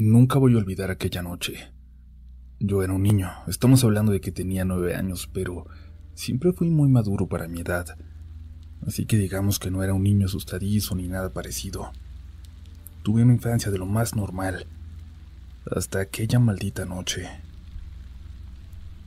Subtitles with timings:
[0.00, 1.70] Nunca voy a olvidar aquella noche.
[2.58, 5.66] Yo era un niño, estamos hablando de que tenía nueve años, pero
[6.14, 7.98] siempre fui muy maduro para mi edad,
[8.86, 11.92] así que digamos que no era un niño asustadizo ni nada parecido.
[13.02, 14.64] Tuve una infancia de lo más normal,
[15.70, 17.28] hasta aquella maldita noche.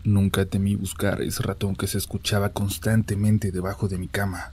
[0.04, 4.52] Nunca temí buscar ese ratón que se escuchaba constantemente debajo de mi cama,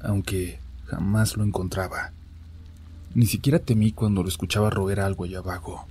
[0.00, 2.12] aunque jamás lo encontraba.
[3.14, 5.86] Ni siquiera temí cuando lo escuchaba roer algo allá abajo,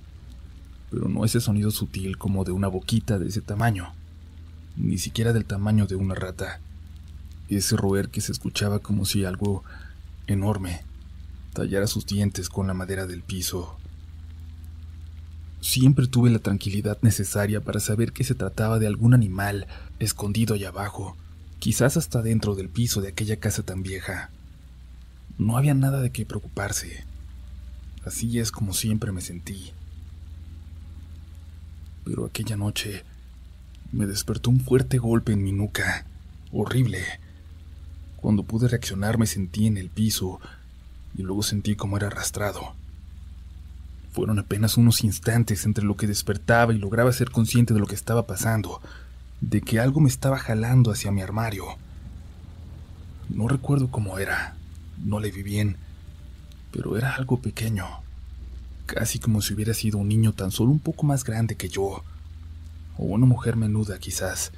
[0.89, 3.93] pero no ese sonido sutil como de una boquita de ese tamaño,
[4.77, 6.61] ni siquiera del tamaño de una rata.
[7.49, 9.63] Ese roer que se escuchaba como si algo
[10.27, 10.81] enorme
[11.53, 13.75] tallara sus dientes con la madera del piso.
[15.59, 19.67] Siempre tuve la tranquilidad necesaria para saber que se trataba de algún animal
[19.99, 21.17] escondido allá abajo,
[21.59, 24.29] quizás hasta dentro del piso de aquella casa tan vieja.
[25.37, 27.08] No había nada de qué preocuparse.
[28.05, 29.71] Así es como siempre me sentí.
[32.05, 33.03] Pero aquella noche
[33.91, 36.05] me despertó un fuerte golpe en mi nuca,
[36.51, 37.03] horrible.
[38.17, 40.39] Cuando pude reaccionar me sentí en el piso
[41.15, 42.73] y luego sentí como era arrastrado.
[44.11, 47.95] Fueron apenas unos instantes entre lo que despertaba y lograba ser consciente de lo que
[47.95, 48.81] estaba pasando,
[49.41, 51.65] de que algo me estaba jalando hacia mi armario.
[53.29, 54.55] No recuerdo cómo era,
[54.97, 55.77] no le vi bien,
[56.71, 57.85] pero era algo pequeño,
[58.85, 62.03] casi como si hubiera sido un niño tan solo un poco más grande que yo,
[62.97, 64.51] o una mujer menuda quizás.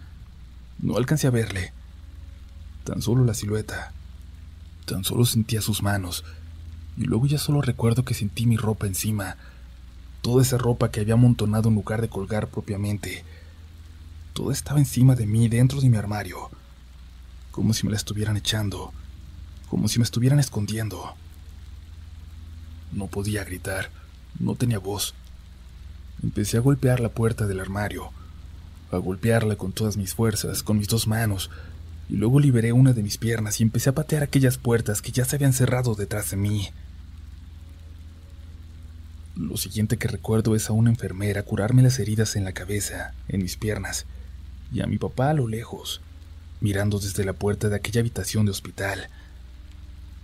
[0.79, 1.73] No alcancé a verle,
[2.83, 3.93] tan solo la silueta,
[4.85, 6.23] tan solo sentía sus manos,
[6.97, 9.37] y luego ya solo recuerdo que sentí mi ropa encima,
[10.21, 13.23] toda esa ropa que había amontonado en lugar de colgar propiamente.
[14.33, 16.49] Todo estaba encima de mí, dentro de mi armario,
[17.51, 18.93] como si me la estuvieran echando,
[19.69, 21.15] como si me estuvieran escondiendo.
[22.91, 23.89] No podía gritar,
[24.39, 25.13] no tenía voz.
[26.23, 28.11] Empecé a golpear la puerta del armario,
[28.91, 31.49] a golpearla con todas mis fuerzas, con mis dos manos,
[32.09, 35.25] y luego liberé una de mis piernas y empecé a patear aquellas puertas que ya
[35.25, 36.69] se habían cerrado detrás de mí.
[39.35, 43.41] Lo siguiente que recuerdo es a una enfermera curarme las heridas en la cabeza, en
[43.41, 44.05] mis piernas,
[44.73, 46.01] y a mi papá a lo lejos,
[46.59, 49.07] mirando desde la puerta de aquella habitación de hospital.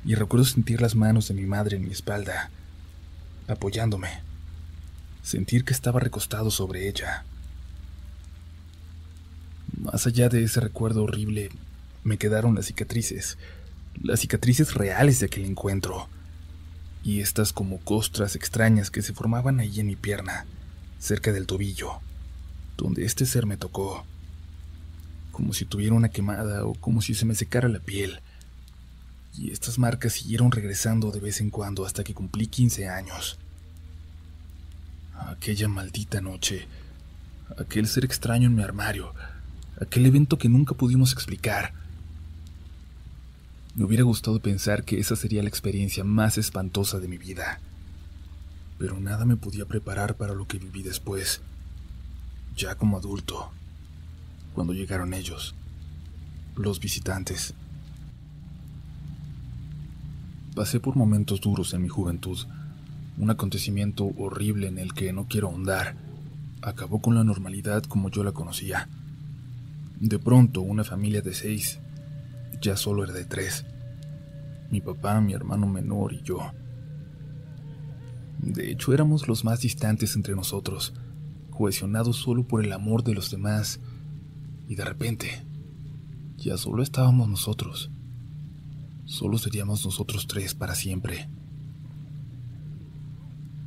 [0.05, 2.49] Y recuerdo sentir las manos de mi madre en mi espalda,
[3.47, 4.09] apoyándome,
[5.23, 7.25] sentir que estaba recostado sobre ella.
[9.77, 11.49] Más allá de ese recuerdo horrible,
[12.03, 13.37] me quedaron las cicatrices,
[14.01, 16.07] las cicatrices reales de aquel encuentro,
[17.03, 20.45] y estas como costras extrañas que se formaban ahí en mi pierna,
[20.99, 21.99] cerca del tobillo,
[22.77, 24.05] donde este ser me tocó,
[25.31, 28.21] como si tuviera una quemada o como si se me secara la piel.
[29.37, 33.37] Y estas marcas siguieron regresando de vez en cuando hasta que cumplí 15 años.
[35.13, 36.67] Aquella maldita noche,
[37.59, 39.13] aquel ser extraño en mi armario,
[39.79, 41.73] aquel evento que nunca pudimos explicar,
[43.75, 47.59] me hubiera gustado pensar que esa sería la experiencia más espantosa de mi vida.
[48.79, 51.41] Pero nada me podía preparar para lo que viví después,
[52.55, 53.51] ya como adulto,
[54.55, 55.53] cuando llegaron ellos,
[56.55, 57.53] los visitantes.
[60.57, 62.35] Pasé por momentos duros en mi juventud,
[63.19, 65.95] un acontecimiento horrible en el que no quiero ahondar,
[66.63, 68.89] acabó con la normalidad como yo la conocía.
[69.99, 71.79] De pronto, una familia de seis
[72.59, 73.67] ya solo era de tres.
[74.71, 76.39] Mi papá, mi hermano menor y yo.
[78.39, 80.91] De hecho, éramos los más distantes entre nosotros,
[81.51, 83.79] cohesionados solo por el amor de los demás,
[84.67, 85.45] y de repente,
[86.35, 87.91] ya solo estábamos nosotros.
[89.07, 91.29] Solo seríamos nosotros tres para siempre.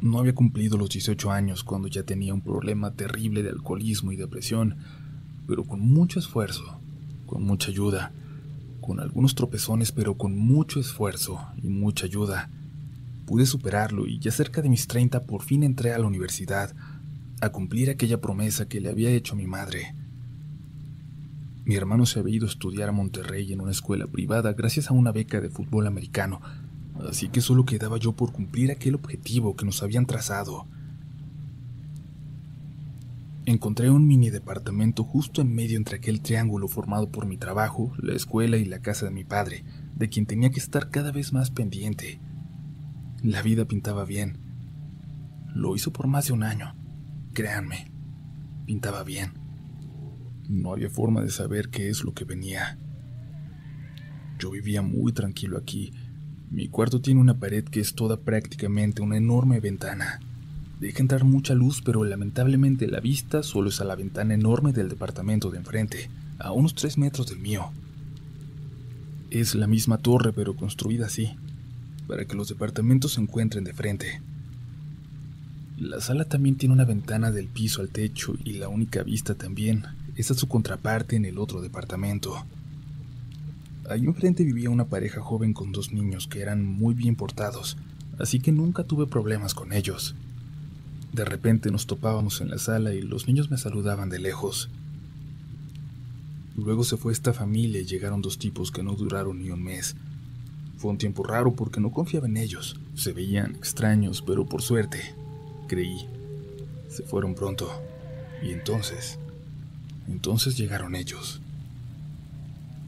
[0.03, 4.17] No había cumplido los 18 años cuando ya tenía un problema terrible de alcoholismo y
[4.17, 4.77] depresión,
[5.47, 6.79] pero con mucho esfuerzo,
[7.25, 8.13] con mucha ayuda,
[8.83, 12.51] con algunos tropezones, pero con mucho esfuerzo y mucha ayuda.
[13.25, 16.77] Pude superarlo y ya cerca de mis 30 por fin entré a la universidad,
[17.41, 19.95] a cumplir aquella promesa que le había hecho a mi madre.
[21.65, 24.95] Mi hermano se había ido a estudiar a Monterrey en una escuela privada gracias a
[24.95, 26.41] una beca de fútbol americano,
[27.09, 30.67] así que solo quedaba yo por cumplir aquel objetivo que nos habían trazado
[33.51, 38.15] encontré un mini departamento justo en medio entre aquel triángulo formado por mi trabajo, la
[38.15, 39.65] escuela y la casa de mi padre,
[39.97, 42.21] de quien tenía que estar cada vez más pendiente.
[43.23, 44.39] La vida pintaba bien.
[45.55, 46.75] Lo hizo por más de un año.
[47.33, 47.91] Créanme,
[48.67, 49.40] pintaba bien.
[50.51, 52.77] No había forma de saber qué es lo que venía.
[54.39, 55.95] Yo vivía muy tranquilo aquí.
[56.51, 60.21] Mi cuarto tiene una pared que es toda prácticamente una enorme ventana
[60.81, 64.89] Deja entrar mucha luz, pero lamentablemente la vista solo es a la ventana enorme del
[64.89, 66.09] departamento de enfrente,
[66.39, 67.71] a unos tres metros del mío.
[69.29, 71.37] Es la misma torre, pero construida así,
[72.09, 74.23] para que los departamentos se encuentren de frente.
[75.77, 79.85] La sala también tiene una ventana del piso al techo y la única vista también
[80.17, 82.45] es a su contraparte en el otro departamento.
[83.89, 87.77] Ahí enfrente vivía una pareja joven con dos niños que eran muy bien portados,
[88.19, 90.15] así que nunca tuve problemas con ellos.
[91.13, 94.71] De repente nos topábamos en la sala y los niños me saludaban de lejos.
[96.57, 99.97] Luego se fue esta familia y llegaron dos tipos que no duraron ni un mes.
[100.77, 102.79] Fue un tiempo raro porque no confiaba en ellos.
[102.95, 105.15] Se veían extraños, pero por suerte,
[105.69, 106.07] creí.
[106.89, 107.69] Se fueron pronto.
[108.43, 109.19] Y entonces,
[110.11, 111.41] entonces llegaron ellos.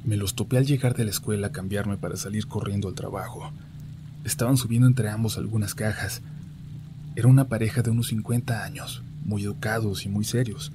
[0.05, 3.53] Me los topé al llegar de la escuela a cambiarme para salir corriendo al trabajo.
[4.25, 6.23] Estaban subiendo entre ambos algunas cajas.
[7.15, 10.73] Era una pareja de unos 50 años, muy educados y muy serios.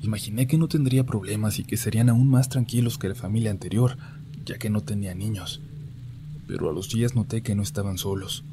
[0.00, 3.96] Imaginé que no tendría problemas y que serían aún más tranquilos que la familia anterior,
[4.44, 5.60] ya que no tenía niños.
[6.46, 8.44] Pero a los días noté que no estaban solos.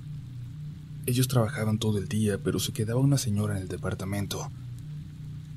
[1.06, 4.50] Ellos trabajaban todo el día, pero se quedaba una señora en el departamento.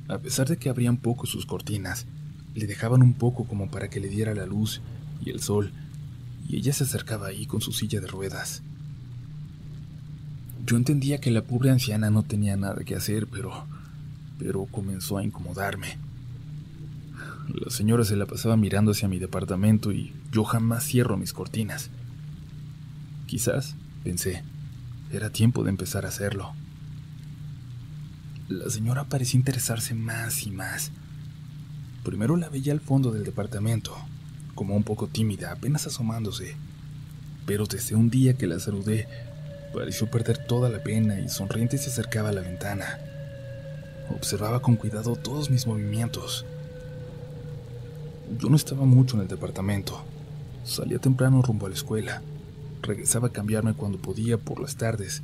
[0.09, 2.07] A pesar de que abrían poco sus cortinas,
[2.55, 4.81] le dejaban un poco como para que le diera la luz
[5.25, 5.73] y el sol,
[6.49, 8.63] y ella se acercaba ahí con su silla de ruedas.
[10.67, 13.67] Yo entendía que la pobre anciana no tenía nada que hacer, pero
[14.39, 15.97] pero comenzó a incomodarme.
[17.49, 21.91] La señora se la pasaba mirando hacia mi departamento y yo jamás cierro mis cortinas.
[23.27, 24.43] Quizás, pensé,
[25.13, 26.53] era tiempo de empezar a hacerlo.
[28.49, 30.91] La señora parecía interesarse más y más.
[32.03, 33.97] Primero la veía al fondo del departamento,
[34.55, 36.55] como un poco tímida, apenas asomándose.
[37.47, 39.09] Pero desde un día que la saludé,
[39.73, 42.99] pareció perder toda la pena y sonriente se acercaba a la ventana.
[44.11, 46.45] Observaba con cuidado todos mis movimientos.
[48.39, 50.05] Yo no estaba mucho en el departamento.
[50.65, 52.21] Salía temprano rumbo a la escuela.
[52.83, 55.23] Regresaba a cambiarme cuando podía por las tardes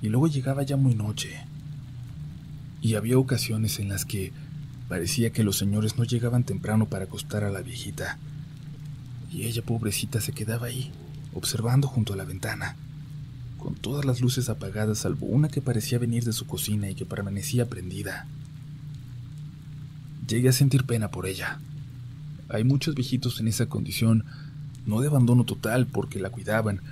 [0.00, 1.44] y luego llegaba ya muy noche.
[2.84, 4.32] Y había ocasiones en las que
[4.88, 8.18] Parecía que los señores no llegaban temprano para acostar a la viejita.
[9.32, 10.92] Y ella, pobrecita, se quedaba ahí,
[11.32, 12.76] observando junto a la ventana,
[13.58, 17.06] con todas las luces apagadas salvo una que parecía venir de su cocina y que
[17.06, 18.26] permanecía prendida.
[20.28, 21.58] Llegué a sentir pena por ella.
[22.50, 24.24] Hay muchos viejitos en esa condición,
[24.86, 26.82] no de abandono total porque la cuidaban,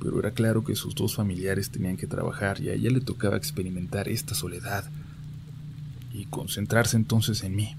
[0.00, 3.36] pero era claro que sus dos familiares tenían que trabajar y a ella le tocaba
[3.36, 4.84] experimentar esta soledad
[6.18, 7.76] y concentrarse entonces en mí,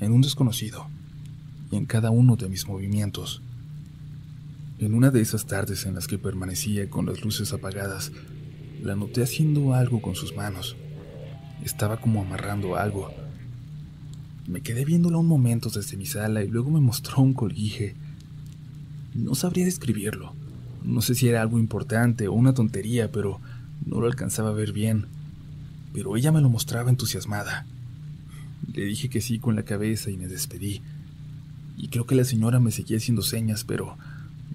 [0.00, 0.86] en un desconocido,
[1.70, 3.42] y en cada uno de mis movimientos.
[4.78, 8.10] En una de esas tardes en las que permanecía con las luces apagadas,
[8.82, 10.76] la noté haciendo algo con sus manos.
[11.62, 13.12] Estaba como amarrando algo.
[14.46, 17.94] Me quedé viéndola un momento desde mi sala y luego me mostró un colguije.
[19.14, 20.34] No sabría describirlo.
[20.82, 23.40] No sé si era algo importante o una tontería, pero
[23.84, 25.06] no lo alcanzaba a ver bien.
[25.92, 27.66] Pero ella me lo mostraba entusiasmada.
[28.72, 30.82] Le dije que sí con la cabeza y me despedí.
[31.76, 33.96] Y creo que la señora me seguía haciendo señas, pero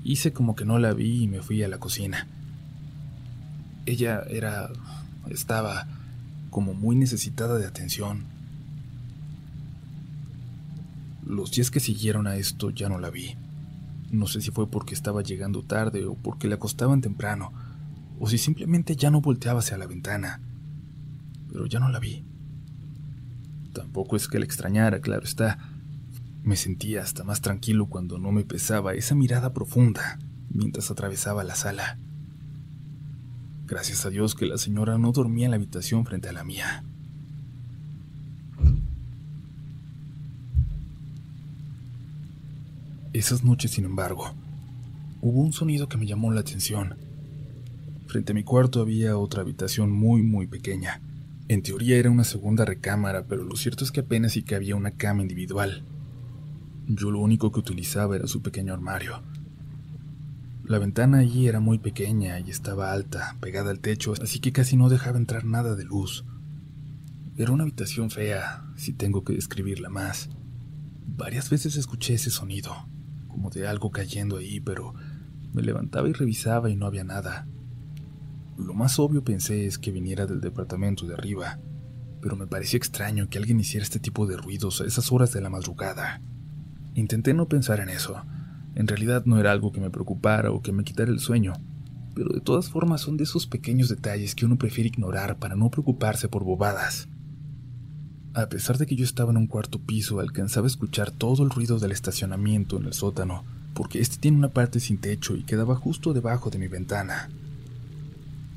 [0.03, 2.27] hice como que no la vi y me fui a la cocina.
[3.85, 4.69] Ella era...
[5.29, 5.87] estaba
[6.49, 8.23] como muy necesitada de atención.
[11.25, 13.35] Los días que siguieron a esto ya no la vi.
[14.11, 17.53] No sé si fue porque estaba llegando tarde o porque la acostaban temprano,
[18.19, 20.41] o si simplemente ya no volteaba hacia la ventana.
[21.51, 22.23] Pero ya no la vi.
[23.73, 25.57] Tampoco es que la extrañara, claro está.
[26.43, 31.55] Me sentía hasta más tranquilo cuando no me pesaba esa mirada profunda mientras atravesaba la
[31.55, 31.97] sala.
[33.67, 36.83] Gracias a Dios que la señora no dormía en la habitación frente a la mía.
[43.13, 44.33] Esas noches, sin embargo,
[45.21, 46.95] hubo un sonido que me llamó la atención.
[48.07, 51.01] Frente a mi cuarto había otra habitación muy, muy pequeña.
[51.49, 54.75] En teoría era una segunda recámara, pero lo cierto es que apenas sí que había
[54.75, 55.83] una cama individual.
[56.85, 59.23] Yo lo único que utilizaba era su pequeño armario.
[60.63, 64.77] La ventana allí era muy pequeña y estaba alta, pegada al techo, así que casi
[64.77, 66.23] no dejaba entrar nada de luz.
[67.35, 70.29] Era una habitación fea, si tengo que describirla más.
[71.07, 72.75] Varias veces escuché ese sonido,
[73.27, 74.93] como de algo cayendo ahí, pero
[75.51, 77.47] me levantaba y revisaba y no había nada.
[78.59, 81.59] Lo más obvio pensé es que viniera del departamento de arriba,
[82.21, 85.39] pero me pareció extraño que alguien hiciera este tipo de ruidos a esas horas de
[85.39, 86.21] la madrugada.
[86.93, 88.21] Intenté no pensar en eso.
[88.75, 91.53] En realidad no era algo que me preocupara o que me quitara el sueño,
[92.13, 95.71] pero de todas formas son de esos pequeños detalles que uno prefiere ignorar para no
[95.71, 97.07] preocuparse por bobadas.
[98.33, 101.49] A pesar de que yo estaba en un cuarto piso, alcanzaba a escuchar todo el
[101.49, 105.77] ruido del estacionamiento en el sótano, porque este tiene una parte sin techo y quedaba
[105.77, 107.29] justo debajo de mi ventana.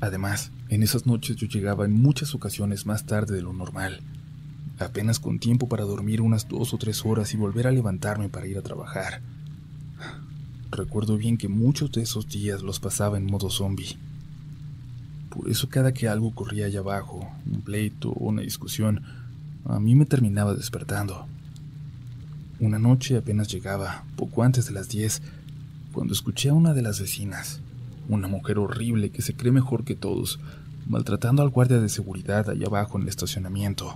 [0.03, 4.01] Además, en esas noches yo llegaba en muchas ocasiones más tarde de lo normal,
[4.77, 8.45] apenas con tiempo para dormir unas dos o tres horas y volver a levantarme para
[8.45, 9.21] ir a trabajar.
[10.71, 13.95] Recuerdo bien que muchos de esos días los pasaba en modo zombie.
[15.29, 19.03] Por eso cada que algo ocurría allá abajo, un pleito o una discusión,
[19.63, 21.27] a mí me terminaba despertando.
[22.59, 25.21] Una noche apenas llegaba, poco antes de las diez,
[25.93, 27.61] cuando escuché a una de las vecinas,
[28.09, 30.39] una mujer horrible que se cree mejor que todos,
[30.87, 33.95] maltratando al guardia de seguridad allá abajo en el estacionamiento.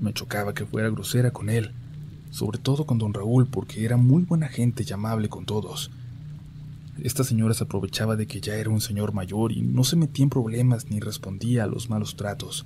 [0.00, 1.72] Me chocaba que fuera grosera con él,
[2.30, 5.90] sobre todo con don Raúl, porque era muy buena gente y amable con todos.
[7.02, 10.22] Esta señora se aprovechaba de que ya era un señor mayor y no se metía
[10.22, 12.64] en problemas ni respondía a los malos tratos,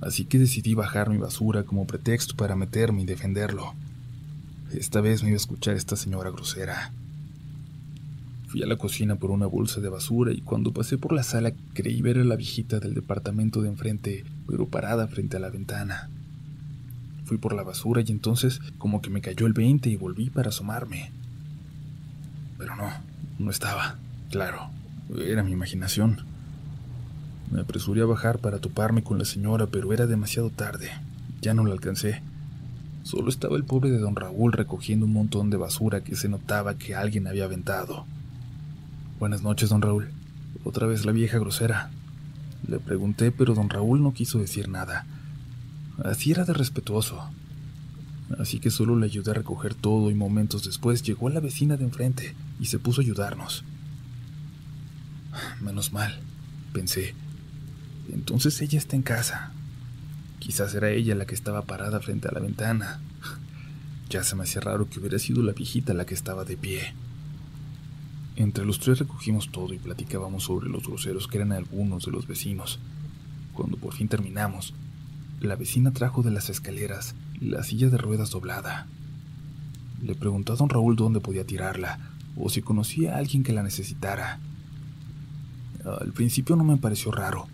[0.00, 3.74] así que decidí bajar mi basura como pretexto para meterme y defenderlo.
[4.72, 6.92] Esta vez me iba a escuchar esta señora grosera.
[8.54, 11.52] Fui a la cocina por una bolsa de basura y cuando pasé por la sala
[11.72, 16.08] creí ver a la viejita del departamento de enfrente, pero parada frente a la ventana.
[17.24, 20.50] Fui por la basura y entonces como que me cayó el 20 y volví para
[20.50, 21.10] asomarme.
[22.56, 22.92] Pero no,
[23.40, 23.96] no estaba.
[24.30, 24.70] Claro,
[25.18, 26.20] era mi imaginación.
[27.50, 30.90] Me apresuré a bajar para toparme con la señora, pero era demasiado tarde.
[31.40, 32.22] Ya no la alcancé.
[33.02, 36.78] Solo estaba el pobre de don Raúl recogiendo un montón de basura que se notaba
[36.78, 38.06] que alguien había aventado.
[39.24, 40.10] Buenas noches, don Raúl.
[40.64, 41.90] Otra vez la vieja grosera.
[42.68, 45.06] Le pregunté, pero don Raúl no quiso decir nada.
[46.04, 47.30] Así era de respetuoso.
[48.38, 51.84] Así que solo le ayudé a recoger todo y momentos después llegó la vecina de
[51.84, 53.64] enfrente y se puso a ayudarnos.
[55.62, 56.20] Menos mal,
[56.74, 57.14] pensé.
[58.12, 59.52] Entonces ella está en casa.
[60.38, 63.00] Quizás era ella la que estaba parada frente a la ventana.
[64.10, 66.92] Ya se me hacía raro que hubiera sido la viejita la que estaba de pie.
[68.36, 72.26] Entre los tres recogimos todo y platicábamos sobre los groseros que eran algunos de los
[72.26, 72.78] vecinos.
[73.52, 74.74] Cuando por fin terminamos,
[75.40, 78.86] la vecina trajo de las escaleras la silla de ruedas doblada.
[80.02, 81.98] Le preguntó a don Raúl dónde podía tirarla
[82.36, 84.40] o si conocía a alguien que la necesitara.
[85.84, 87.46] Al principio no me pareció raro.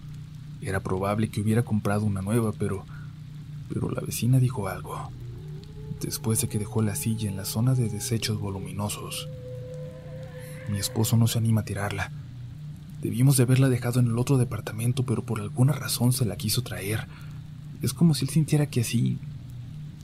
[0.63, 2.85] Era probable que hubiera comprado una nueva, pero
[3.73, 5.11] pero la vecina dijo algo.
[6.01, 9.29] Después de que dejó la silla en la zona de desechos voluminosos,
[10.71, 12.11] mi esposo no se anima a tirarla.
[13.03, 16.63] Debimos de haberla dejado en el otro departamento, pero por alguna razón se la quiso
[16.63, 17.07] traer.
[17.83, 19.19] Es como si él sintiera que así,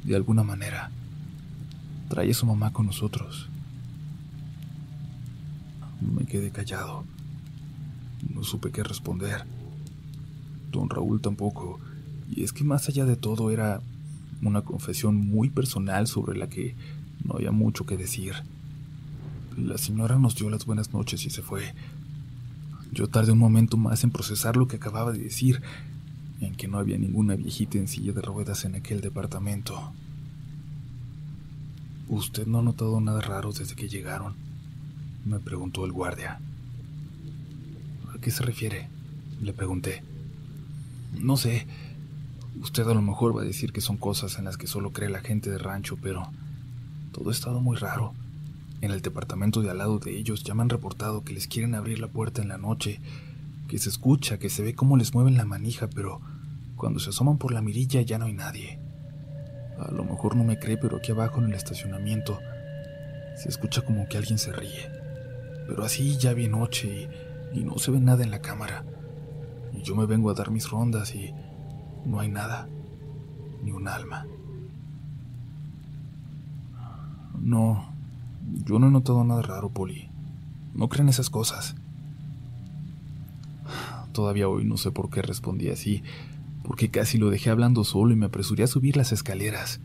[0.04, 0.90] de alguna manera,
[2.08, 3.48] trae a su mamá con nosotros.
[6.00, 7.04] Me quedé callado.
[8.34, 9.44] No supe qué responder.
[10.72, 11.78] Don Raúl tampoco.
[12.30, 13.80] Y es que más allá de todo era
[14.42, 16.74] una confesión muy personal sobre la que
[17.24, 18.34] no había mucho que decir.
[19.56, 21.72] La señora nos dio las buenas noches y se fue.
[22.92, 25.62] Yo tardé un momento más en procesar lo que acababa de decir,
[26.42, 29.92] en que no había ninguna viejita en silla de ruedas en aquel departamento.
[32.08, 34.34] ¿Usted no ha notado nada raro desde que llegaron?
[35.24, 36.38] me preguntó el guardia.
[38.14, 38.90] ¿A qué se refiere?
[39.40, 40.02] le pregunté.
[41.18, 41.66] No sé.
[42.60, 45.08] Usted a lo mejor va a decir que son cosas en las que solo cree
[45.08, 46.28] la gente de rancho, pero
[47.12, 48.12] todo ha estado muy raro.
[48.80, 51.74] En el departamento de al lado de ellos ya me han reportado que les quieren
[51.74, 53.00] abrir la puerta en la noche,
[53.68, 56.20] que se escucha, que se ve cómo les mueven la manija, pero
[56.76, 58.78] cuando se asoman por la mirilla ya no hay nadie.
[59.78, 62.38] A lo mejor no me cree, pero aquí abajo en el estacionamiento
[63.36, 64.90] se escucha como que alguien se ríe.
[65.66, 67.08] Pero así ya vi noche
[67.52, 68.84] y, y no se ve nada en la cámara.
[69.74, 71.32] Y yo me vengo a dar mis rondas y
[72.04, 72.68] no hay nada,
[73.62, 74.26] ni un alma.
[77.38, 77.95] No,
[78.64, 80.08] yo no he notado nada raro, Poli.
[80.74, 81.74] No creen esas cosas.
[84.12, 86.02] Todavía hoy no sé por qué respondí así,
[86.64, 89.80] porque casi lo dejé hablando solo y me apresuré a subir las escaleras.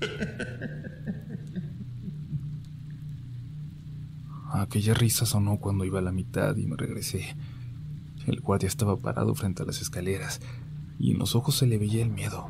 [4.52, 7.36] Aquella risa sonó cuando iba a la mitad y me regresé.
[8.26, 10.40] El guardia estaba parado frente a las escaleras
[10.98, 12.48] y en los ojos se le veía el miedo,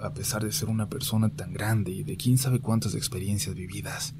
[0.00, 4.14] a pesar de ser una persona tan grande y de quién sabe cuántas experiencias vividas.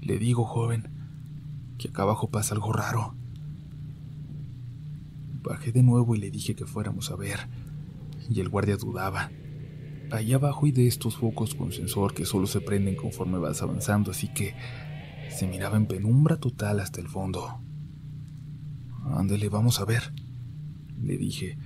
[0.00, 0.88] Le digo, joven,
[1.78, 3.14] que acá abajo pasa algo raro.
[5.42, 7.48] Bajé de nuevo y le dije que fuéramos a ver,
[8.28, 9.30] y el guardia dudaba.
[10.10, 14.10] Allá abajo hay de estos focos con sensor que solo se prenden conforme vas avanzando,
[14.10, 14.54] así que
[15.30, 17.60] Se miraba en penumbra total hasta el fondo.
[19.14, 20.12] Ándele, vamos a ver,
[21.00, 21.56] le dije,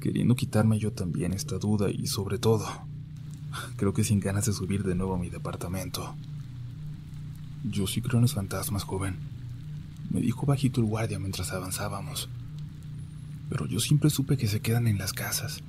[0.00, 2.64] queriendo quitarme yo también esta duda y sobre todo,
[3.76, 6.14] creo que sin ganas de subir de nuevo a mi departamento.
[7.64, 9.16] Yo sí creo en los fantasmas, joven,
[10.10, 12.28] me dijo bajito el guardia mientras avanzábamos.
[13.48, 15.62] Pero yo siempre supe que se quedan en las casas,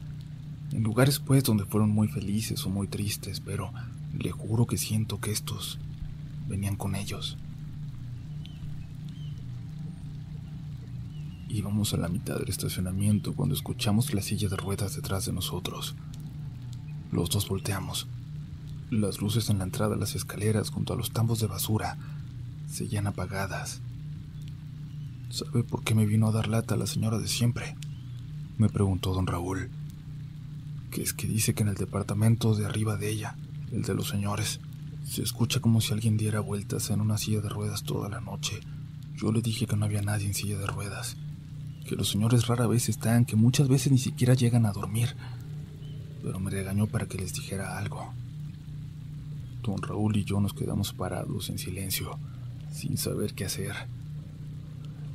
[0.74, 3.72] en lugares pues donde fueron muy felices o muy tristes, pero
[4.18, 5.80] le juro que siento que estos
[6.50, 7.38] venían con ellos.
[11.48, 15.96] Íbamos a la mitad del estacionamiento cuando escuchamos la silla de ruedas detrás de nosotros.
[17.14, 18.10] Los dos volteamos.
[18.96, 21.98] Las luces en la entrada de las escaleras junto a los tambos de basura
[22.72, 23.82] seguían apagadas.
[25.30, 27.76] ¿Sabe por qué me vino a dar lata la señora de siempre?
[28.58, 29.70] Me preguntó don Raúl.
[30.92, 33.36] Que es que dice que en el departamento de arriba de ella,
[33.74, 34.62] el de los señores,
[35.04, 38.62] se escucha como si alguien diera vueltas en una silla de ruedas toda la noche.
[39.18, 41.18] Yo le dije que no había nadie en silla de ruedas,
[41.86, 45.18] que los señores rara vez están, que muchas veces ni siquiera llegan a dormir,
[46.24, 48.14] pero me regañó para que les dijera algo.
[49.66, 52.18] Don Raúl y yo nos quedamos parados en silencio,
[52.72, 53.74] sin saber qué hacer.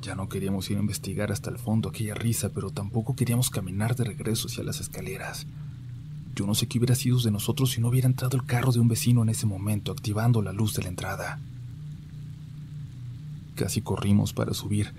[0.03, 3.95] Ya no queríamos ir a investigar hasta el fondo aquella risa, pero tampoco queríamos caminar
[3.97, 5.47] de regreso hacia las escaleras.
[6.35, 8.81] Yo no sé qué hubiera sido de nosotros si no hubiera entrado el carro de
[8.81, 11.39] un vecino en ese momento, activando la luz de la entrada.
[13.57, 14.93] Casi corrimos para subir,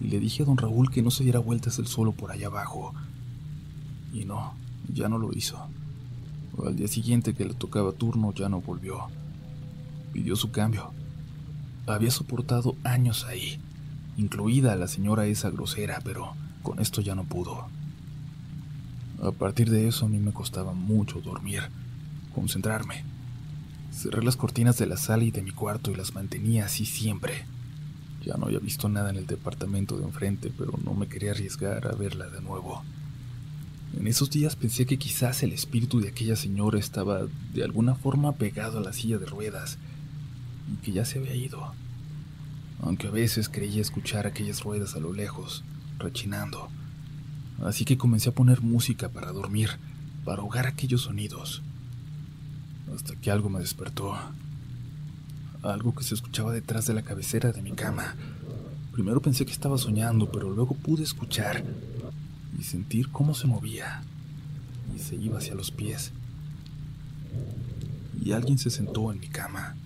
[0.00, 2.46] y le dije a don Raúl que no se diera vueltas el solo por allá
[2.46, 2.94] abajo.
[4.14, 4.54] Y no,
[4.92, 5.68] ya no lo hizo.
[6.66, 9.06] Al día siguiente que le tocaba turno ya no volvió.
[10.12, 10.92] Pidió su cambio.
[11.86, 13.58] Había soportado años ahí,
[14.16, 17.66] incluida la señora esa grosera, pero con esto ya no pudo.
[19.22, 21.62] A partir de eso a mí me costaba mucho dormir,
[22.34, 23.04] concentrarme.
[23.90, 27.46] Cerré las cortinas de la sala y de mi cuarto y las mantenía así siempre.
[28.24, 31.86] Ya no había visto nada en el departamento de enfrente, pero no me quería arriesgar
[31.86, 32.82] a verla de nuevo.
[33.96, 37.22] En esos días pensé que quizás el espíritu de aquella señora estaba
[37.54, 39.78] de alguna forma pegado a la silla de ruedas
[40.72, 41.72] y que ya se había ido.
[42.80, 45.64] Aunque a veces creía escuchar aquellas ruedas a lo lejos,
[45.98, 46.68] rechinando
[47.64, 49.70] así que comencé a poner música para dormir,
[50.24, 51.62] para ahogar aquellos sonidos.
[52.94, 54.16] Hasta que algo me despertó.
[55.62, 58.14] Algo que se escuchaba detrás de la cabecera de mi cama.
[58.92, 61.64] Primero pensé que estaba soñando, pero luego pude escuchar
[62.58, 64.02] y sentir cómo se movía
[64.94, 66.12] y se iba hacia los pies.
[68.22, 69.76] Y alguien se sentó en mi cama.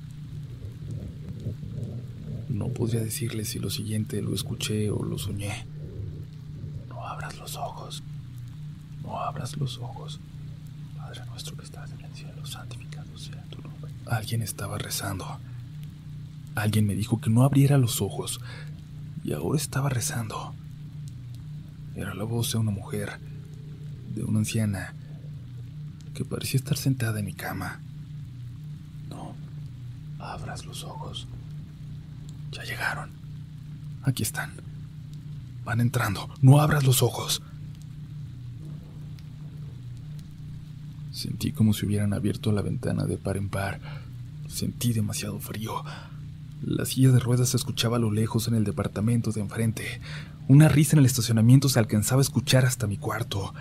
[2.48, 5.66] No podría decirle si lo siguiente lo escuché o lo soñé
[7.12, 8.02] abras los ojos.
[9.02, 10.20] No abras los ojos.
[10.96, 13.92] Padre nuestro que estás en el cielo, santificado sea tu nombre.
[14.06, 15.38] Alguien estaba rezando.
[16.54, 18.40] Alguien me dijo que no abriera los ojos.
[19.24, 20.54] Y ahora estaba rezando.
[21.94, 23.18] Era la voz de una mujer,
[24.14, 24.94] de una anciana,
[26.14, 27.80] que parecía estar sentada en mi cama.
[29.08, 29.34] No,
[30.18, 31.26] abras los ojos.
[32.52, 33.10] Ya llegaron.
[34.02, 34.52] Aquí están.
[35.64, 36.28] Van entrando.
[36.40, 37.42] No abras los ojos.
[41.12, 43.80] Sentí como si hubieran abierto la ventana de par en par.
[44.48, 45.84] Sentí demasiado frío.
[46.62, 50.00] La silla de ruedas se escuchaba a lo lejos en el departamento de enfrente.
[50.48, 53.54] Una risa en el estacionamiento se alcanzaba a escuchar hasta mi cuarto.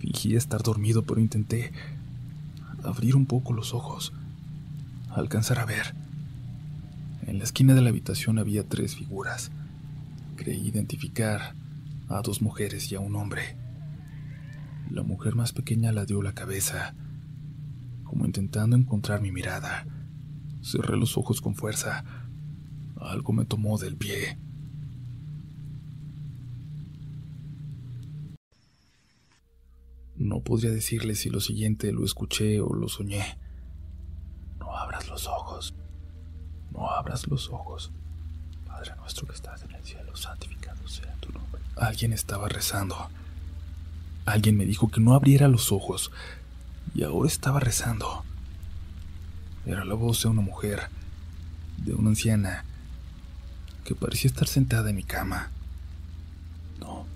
[0.00, 1.72] Fingí estar dormido, pero intenté
[2.82, 4.12] abrir un poco los ojos,
[5.10, 5.94] alcanzar a ver.
[7.26, 9.50] En la esquina de la habitación había tres figuras.
[10.36, 11.54] Creí identificar
[12.08, 13.56] a dos mujeres y a un hombre.
[14.90, 16.94] La mujer más pequeña la dio la cabeza,
[18.02, 19.86] como intentando encontrar mi mirada.
[20.62, 22.04] Cerré los ojos con fuerza.
[22.96, 24.38] Algo me tomó del pie.
[30.16, 33.36] No podría decirle si lo siguiente lo escuché o lo soñé.
[34.58, 35.74] No abras los ojos.
[36.72, 37.90] No abras los ojos.
[38.66, 41.60] Padre nuestro que estás en el cielo, santificado sea tu nombre.
[41.76, 43.08] Alguien estaba rezando.
[44.26, 46.10] Alguien me dijo que no abriera los ojos,
[46.94, 48.24] y ahora estaba rezando.
[49.66, 50.88] Era la voz de una mujer,
[51.78, 52.64] de una anciana,
[53.84, 55.50] que parecía estar sentada en mi cama.
[56.80, 57.06] No,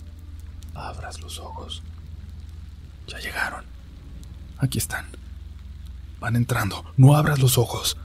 [0.75, 1.81] abras los ojos.
[3.09, 3.65] Ya llegaron.
[4.57, 5.05] Aquí están.
[6.19, 6.85] Van entrando.
[6.95, 7.97] No abras los ojos.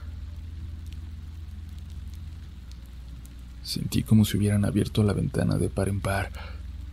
[3.63, 6.31] Sentí como si hubieran abierto la ventana de par en par.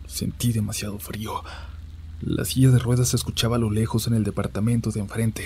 [0.07, 1.43] Sentí demasiado frío.
[2.21, 5.45] La silla de ruedas se escuchaba a lo lejos en el departamento de enfrente.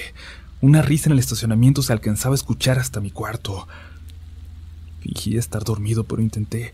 [0.62, 3.67] Una risa en el estacionamiento se alcanzaba a escuchar hasta mi cuarto.
[5.01, 6.73] Fingí estar dormido, pero intenté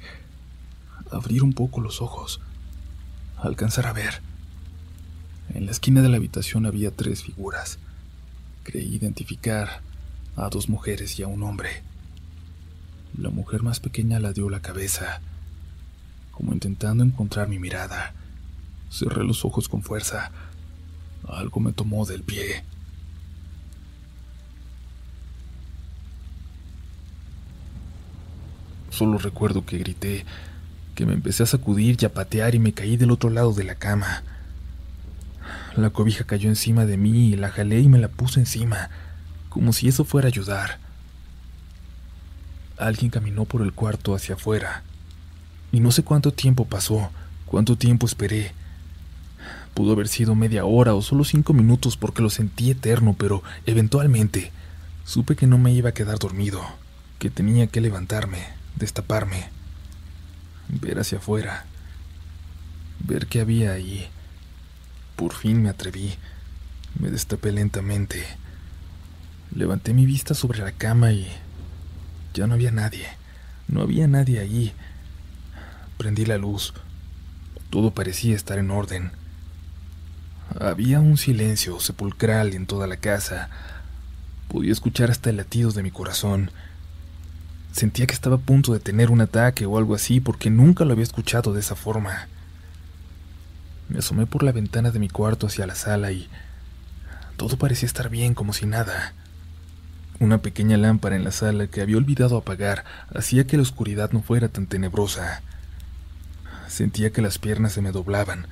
[1.12, 2.42] abrir un poco los ojos,
[3.38, 4.22] alcanzar a ver.
[5.54, 7.78] En la esquina de la habitación había tres figuras.
[8.64, 9.82] Creí identificar
[10.36, 11.84] a dos mujeres y a un hombre.
[13.18, 15.22] La mujer más pequeña la dio la cabeza,
[16.32, 18.16] como intentando encontrar mi mirada.
[18.90, 20.32] Cerré los ojos con fuerza.
[21.28, 22.64] Algo me tomó del pie.
[28.90, 30.26] Solo recuerdo que grité,
[30.96, 33.64] que me empecé a sacudir y a patear y me caí del otro lado de
[33.64, 34.24] la cama.
[35.76, 38.90] La cobija cayó encima de mí y la jalé y me la puse encima,
[39.50, 40.78] como si eso fuera ayudar.
[42.78, 44.84] Alguien caminó por el cuarto hacia afuera.
[45.72, 47.10] Y no sé cuánto tiempo pasó,
[47.48, 48.52] cuánto tiempo esperé.
[49.74, 54.52] Pudo haber sido media hora o solo cinco minutos porque lo sentí eterno, pero eventualmente
[55.06, 56.64] supe que no me iba a quedar dormido,
[57.18, 59.50] que tenía que levantarme, destaparme,
[60.70, 61.66] ver hacia afuera,
[63.00, 64.08] ver qué había ahí.
[65.16, 66.16] Por fin me atreví,
[67.00, 68.24] me destapé lentamente.
[69.56, 71.28] Levanté mi vista sobre la cama y
[72.34, 73.06] ya no había nadie,
[73.68, 74.74] no había nadie allí.
[75.98, 76.74] Prendí la luz,
[77.70, 79.12] todo parecía estar en orden.
[80.60, 83.50] Había un silencio sepulcral en toda la casa.
[84.48, 86.52] Podía escuchar hasta el latido de mi corazón.
[87.72, 90.94] Sentía que estaba a punto de tener un ataque o algo así porque nunca lo
[90.94, 92.28] había escuchado de esa forma.
[93.90, 96.30] Me asomé por la ventana de mi cuarto hacia la sala y
[97.38, 99.14] todo parecía estar bien como si nada.
[100.20, 104.22] Una pequeña lámpara en la sala que había olvidado apagar hacía que la oscuridad no
[104.22, 105.42] fuera tan tenebrosa.
[106.68, 108.48] Sentía que las piernas se me doblaban.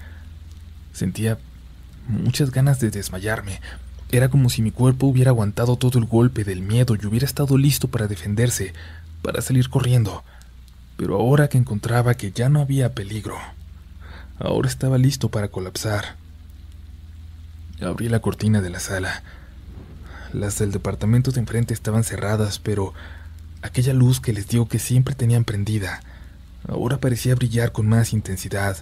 [0.93, 1.37] Sentía
[2.07, 3.61] muchas ganas de desmayarme.
[4.11, 7.57] Era como si mi cuerpo hubiera aguantado todo el golpe del miedo y hubiera estado
[7.57, 8.73] listo para defenderse,
[9.21, 10.23] para salir corriendo.
[10.97, 13.37] Pero ahora que encontraba que ya no había peligro,
[14.41, 16.15] ahora estaba listo para colapsar.
[17.82, 19.23] Abrí la cortina de la sala.
[20.34, 22.93] Las del departamento de enfrente estaban cerradas, pero
[23.62, 26.01] aquella luz que les digo que siempre tenían prendida,
[26.67, 28.77] ahora parecía brillar con más intensidad.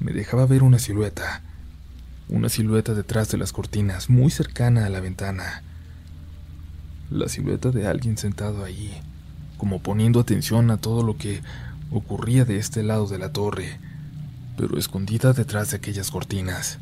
[0.00, 1.42] Me dejaba ver una silueta,
[2.28, 5.62] una silueta detrás de las cortinas, muy cercana a la ventana
[7.10, 8.90] la silueta de alguien sentado allí,
[9.56, 11.40] como poniendo atención a todo lo que
[11.90, 13.80] ocurría de este lado de la torre,
[14.58, 16.78] pero escondida detrás de aquellas cortinas.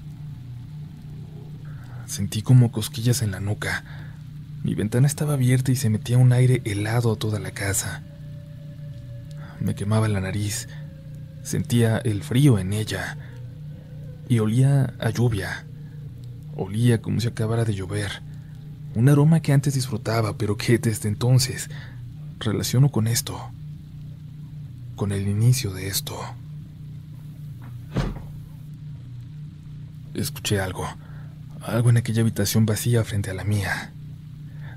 [2.07, 3.85] Sentí como cosquillas en la nuca.
[4.65, 8.03] Mi ventana estaba abierta y se metía un aire helado a toda la casa.
[9.61, 10.69] Me quemaba la nariz,
[11.43, 13.19] sentía el frío en ella
[14.27, 15.67] y olía a lluvia.
[16.57, 18.23] Olía como si acabara de llover.
[18.95, 21.69] Un aroma que antes disfrutaba, pero que desde entonces
[22.41, 23.39] relaciono con esto,
[24.95, 26.19] con el inicio de esto.
[30.17, 30.89] Escuché algo,
[31.61, 33.93] algo en aquella habitación vacía frente a la mía.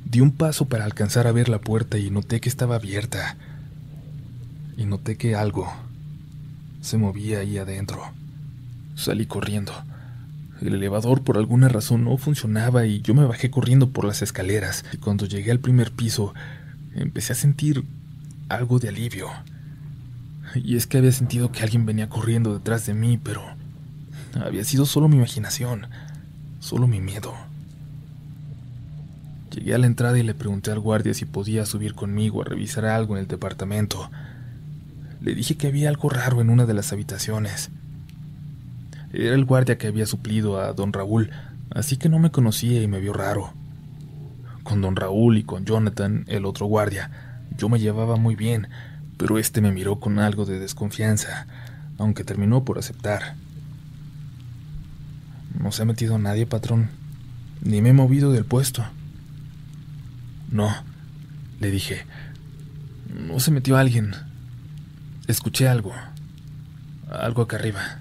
[0.04, 3.38] Di un paso para alcanzar a ver la puerta y noté que estaba abierta.
[4.75, 5.71] Y noté que algo
[6.82, 8.02] se movía ahí adentro.
[8.95, 9.71] Salí corriendo.
[10.62, 14.84] El elevador por alguna razón no funcionaba y yo me bajé corriendo por las escaleras.
[14.91, 16.34] Y cuando llegué al primer piso,
[16.95, 17.86] empecé a sentir
[18.49, 19.30] algo de alivio.
[20.54, 23.41] Y es que había sentido que alguien venía corriendo detrás de mí, pero
[24.36, 25.88] había sido solo mi imaginación,
[26.60, 27.34] solo mi miedo.
[29.52, 32.86] Llegué a la entrada y le pregunté al guardia si podía subir conmigo a revisar
[32.86, 34.10] algo en el departamento.
[35.22, 37.70] Le dije que había algo raro en una de las habitaciones.
[39.12, 41.32] Era el guardia que había suplido a don Raúl,
[41.72, 43.54] así que no me conocía y me vio raro.
[44.63, 47.10] Con don Raúl y con Jonathan, el otro guardia,
[47.58, 48.68] yo me llevaba muy bien,
[49.18, 51.48] pero este me miró con algo de desconfianza,
[51.98, 53.36] aunque terminó por aceptar.
[55.58, 56.90] No se ha metido nadie, patrón,
[57.62, 58.86] ni me he movido del puesto.
[60.52, 60.74] No,
[61.60, 62.06] le dije.
[63.28, 64.14] No se metió alguien.
[65.28, 65.94] Escuché algo.
[67.10, 68.00] Algo acá arriba.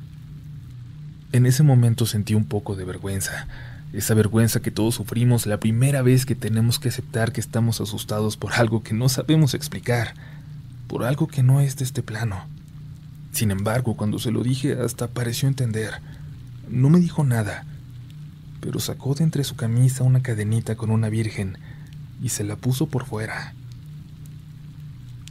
[1.33, 3.47] En ese momento sentí un poco de vergüenza,
[3.93, 8.39] esa vergüenza que todos sufrimos la primera vez que tenemos que aceptar que estamos asustados
[8.39, 10.15] por algo que no sabemos explicar,
[10.87, 12.47] por algo que no es de este plano.
[13.33, 16.01] Sin embargo, cuando se lo dije hasta pareció entender.
[16.71, 17.65] No me dijo nada,
[18.61, 21.59] pero sacó de entre su camisa una cadenita con una virgen
[22.23, 23.55] y se la puso por fuera.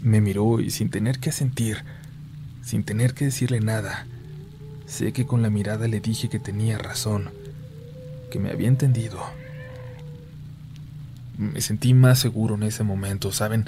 [0.02, 1.84] Me miró y sin tener que asentir,
[2.64, 4.06] sin tener que decirle nada,
[4.88, 7.30] Sé que con la mirada le dije que tenía razón,
[8.32, 9.20] que me había entendido.
[11.38, 13.66] Me sentí más seguro en ese momento, ¿saben?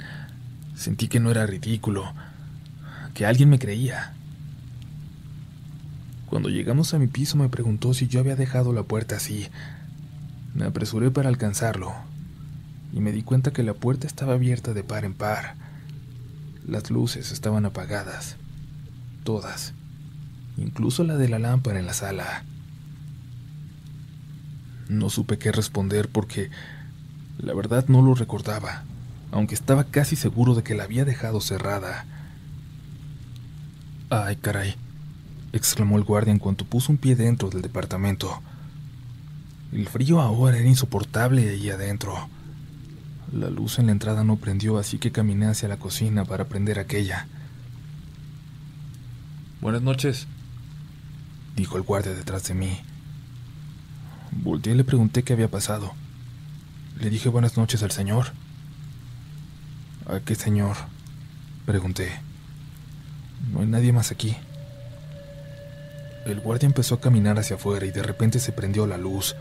[0.74, 2.14] Sentí que no era ridículo,
[3.12, 4.14] que alguien me creía.
[6.30, 9.48] Cuando llegamos a mi piso me preguntó si yo había dejado la puerta así.
[10.54, 11.92] Me apresuré para alcanzarlo
[12.92, 15.56] y me di cuenta que la puerta estaba abierta de par en par.
[16.64, 18.36] Las luces estaban apagadas,
[19.24, 19.74] todas,
[20.56, 22.44] incluso la de la lámpara en la sala.
[24.88, 26.48] No supe qué responder porque
[27.38, 28.84] la verdad no lo recordaba,
[29.32, 32.04] aunque estaba casi seguro de que la había dejado cerrada.
[34.10, 34.76] Ay, caray,
[35.52, 38.40] exclamó el guardia en cuanto puso un pie dentro del departamento.
[39.72, 42.28] El frío ahora era insoportable allí adentro.
[43.32, 46.78] La luz en la entrada no prendió, así que caminé hacia la cocina para prender
[46.78, 47.28] aquella.
[49.60, 50.26] Buenas noches,
[51.54, 52.80] dijo el guardia detrás de mí.
[54.32, 55.92] Volteé y le pregunté qué había pasado.
[56.98, 58.32] Le dije buenas noches al señor.
[60.06, 60.76] ¿A qué señor?
[61.66, 62.10] Pregunté.
[63.52, 64.36] No hay nadie más aquí.
[66.24, 69.36] El guardia empezó a caminar hacia afuera y de repente se prendió la luz,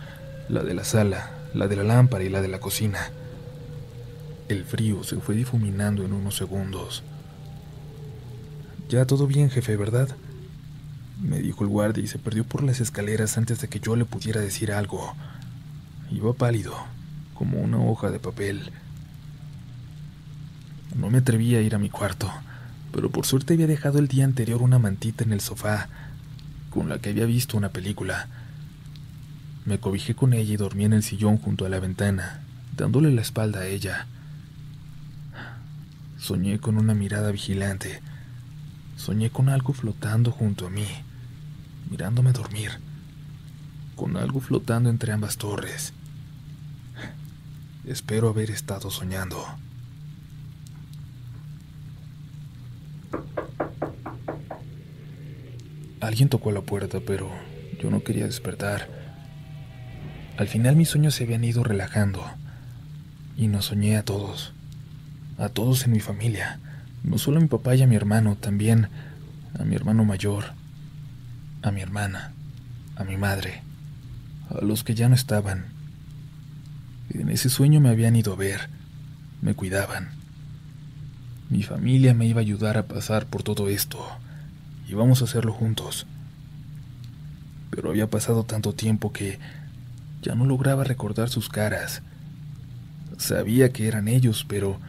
[0.47, 3.11] la de la sala, la de la lámpara y la de la cocina.
[4.47, 7.03] El frío se fue difuminando en unos segundos.
[8.87, 10.09] Ya todo bien, jefe, ¿verdad?
[11.21, 14.05] Me dijo el guardia y se perdió por las escaleras antes de que yo le
[14.05, 15.13] pudiera decir algo.
[16.09, 16.73] Iba pálido,
[17.35, 18.71] como una hoja de papel.
[20.95, 22.31] No me atreví a ir a mi cuarto,
[22.91, 25.89] pero por suerte había dejado el día anterior una mantita en el sofá,
[26.69, 28.27] con la que había visto una película.
[29.65, 32.41] Me cobijé con ella y dormí en el sillón junto a la ventana,
[32.75, 34.07] dándole la espalda a ella.
[36.17, 38.01] Soñé con una mirada vigilante.
[38.97, 40.87] Soñé con algo flotando junto a mí,
[41.89, 42.71] mirándome dormir.
[43.95, 45.93] Con algo flotando entre ambas torres.
[47.85, 49.45] Espero haber estado soñando.
[56.01, 57.29] Alguien tocó la puerta, pero
[57.81, 58.87] yo no quería despertar.
[60.37, 62.23] Al final mis sueños se habían ido relajando
[63.35, 64.53] y nos soñé a todos
[65.39, 66.59] a todos en mi familia,
[67.03, 68.89] no solo a mi papá y a mi hermano, también
[69.57, 70.51] a mi hermano mayor,
[71.61, 72.33] a mi hermana,
[72.97, 73.63] a mi madre,
[74.49, 75.67] a los que ya no estaban.
[77.09, 78.69] En ese sueño me habían ido a ver,
[79.41, 80.09] me cuidaban.
[81.49, 84.05] Mi familia me iba a ayudar a pasar por todo esto,
[84.89, 86.07] y vamos a hacerlo juntos.
[87.69, 89.37] Pero había pasado tanto tiempo que
[90.23, 92.01] ya no lograba recordar sus caras.
[93.17, 94.79] Sabía que eran ellos, pero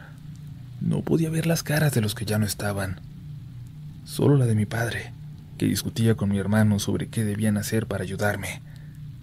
[0.81, 2.99] no podía ver las caras de los que ya no estaban,
[4.03, 5.13] solo la de mi padre,
[5.59, 8.61] que discutía con mi hermano sobre qué debían hacer para ayudarme,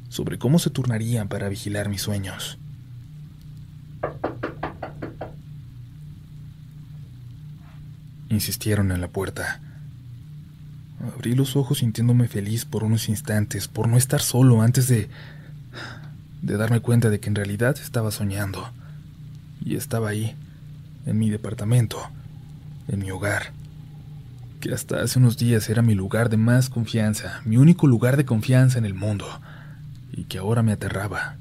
[0.09, 2.59] sobre cómo se turnarían para vigilar mis sueños.
[8.29, 9.61] Insistieron en la puerta.
[11.15, 15.09] Abrí los ojos sintiéndome feliz por unos instantes, por no estar solo antes de...
[16.43, 18.71] de darme cuenta de que en realidad estaba soñando.
[19.65, 20.35] Y estaba ahí,
[21.07, 21.99] en mi departamento,
[22.89, 23.53] en mi hogar,
[24.61, 28.25] que hasta hace unos días era mi lugar de más confianza, mi único lugar de
[28.25, 29.27] confianza en el mundo,
[30.13, 31.37] y que ahora me aterraba.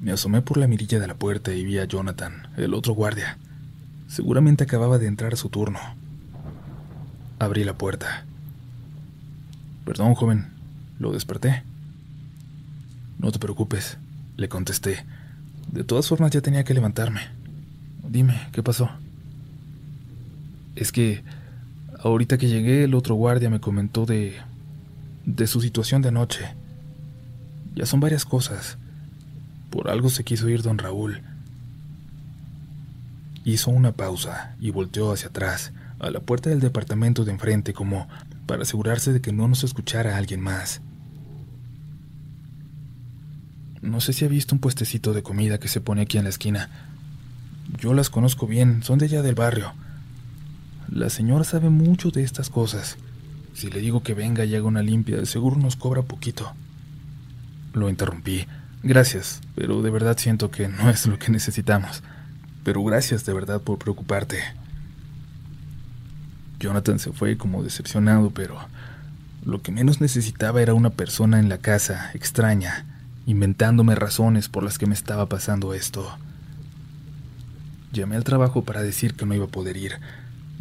[0.00, 3.38] Me asomé por la mirilla de la puerta y vi a Jonathan, el otro guardia.
[4.08, 5.78] Seguramente acababa de entrar a su turno.
[7.42, 8.24] Abrí la puerta.
[9.84, 10.46] Perdón, joven,
[11.00, 11.64] lo desperté.
[13.18, 13.98] No te preocupes,
[14.36, 15.04] le contesté.
[15.72, 17.22] De todas formas ya tenía que levantarme.
[18.08, 18.90] Dime, ¿qué pasó?
[20.76, 21.24] Es que
[21.98, 24.36] ahorita que llegué el otro guardia me comentó de...
[25.26, 26.44] de su situación de anoche.
[27.74, 28.78] Ya son varias cosas.
[29.68, 31.22] Por algo se quiso ir don Raúl.
[33.44, 38.08] Hizo una pausa y volteó hacia atrás, a la puerta del departamento de enfrente, como
[38.46, 40.82] para asegurarse de que no nos escuchara alguien más.
[43.80, 46.30] No sé si ha visto un puestecito de comida que se pone aquí en la
[46.30, 46.68] esquina.
[47.78, 49.72] Yo las conozco bien, son de allá del barrio.
[50.90, 52.96] La señora sabe mucho de estas cosas.
[53.54, 56.52] Si le digo que venga y haga una limpia, seguro nos cobra poquito.
[57.74, 58.46] Lo interrumpí.
[58.82, 62.02] Gracias, pero de verdad siento que no es lo que necesitamos.
[62.64, 64.61] Pero gracias de verdad por preocuparte.
[66.62, 68.56] Jonathan se fue como decepcionado, pero
[69.44, 72.86] lo que menos necesitaba era una persona en la casa, extraña,
[73.26, 76.08] inventándome razones por las que me estaba pasando esto.
[77.92, 79.94] Llamé al trabajo para decir que no iba a poder ir,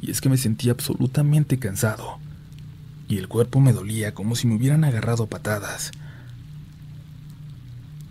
[0.01, 2.17] y es que me sentía absolutamente cansado,
[3.07, 5.91] y el cuerpo me dolía como si me hubieran agarrado patadas.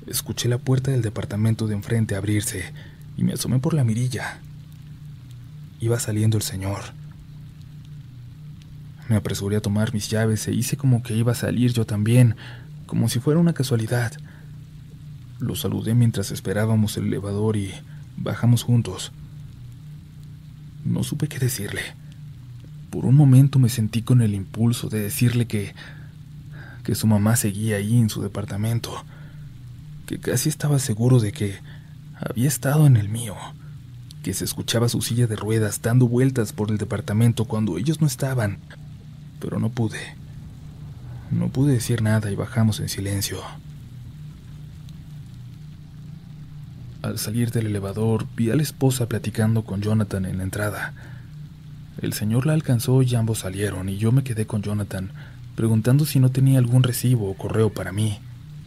[0.07, 2.73] Escuché la puerta del departamento de enfrente abrirse
[3.17, 4.39] y me asomé por la mirilla.
[5.81, 7.00] iba saliendo el señor.
[9.11, 12.37] Me apresuré a tomar mis llaves e hice como que iba a salir yo también,
[12.87, 14.13] como si fuera una casualidad.
[15.41, 17.73] Lo saludé mientras esperábamos el elevador y
[18.17, 19.11] bajamos juntos.
[20.85, 21.83] No supe qué decirle.
[22.91, 25.75] Por un momento me sentí con el impulso de decirle que
[26.85, 29.05] que su mamá seguía ahí en su departamento,
[30.07, 31.59] que casi estaba seguro de que
[32.15, 33.35] había estado en el mío,
[34.23, 38.07] que se escuchaba su silla de ruedas dando vueltas por el departamento cuando ellos no
[38.07, 38.59] estaban,
[39.41, 40.15] pero no pude.
[41.31, 43.41] No pude decir nada y bajamos en silencio.
[47.03, 50.93] Al salir del elevador, vi a la esposa platicando con Jonathan en la entrada.
[52.03, 55.11] El señor la alcanzó y ambos salieron, y yo me quedé con Jonathan,
[55.57, 58.19] preguntando si no tenía algún recibo o correo para mí.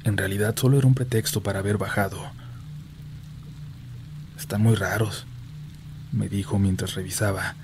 [0.04, 2.18] En realidad solo era un pretexto para haber bajado.
[4.38, 5.26] Están muy raros,
[6.12, 7.56] me dijo mientras revisaba.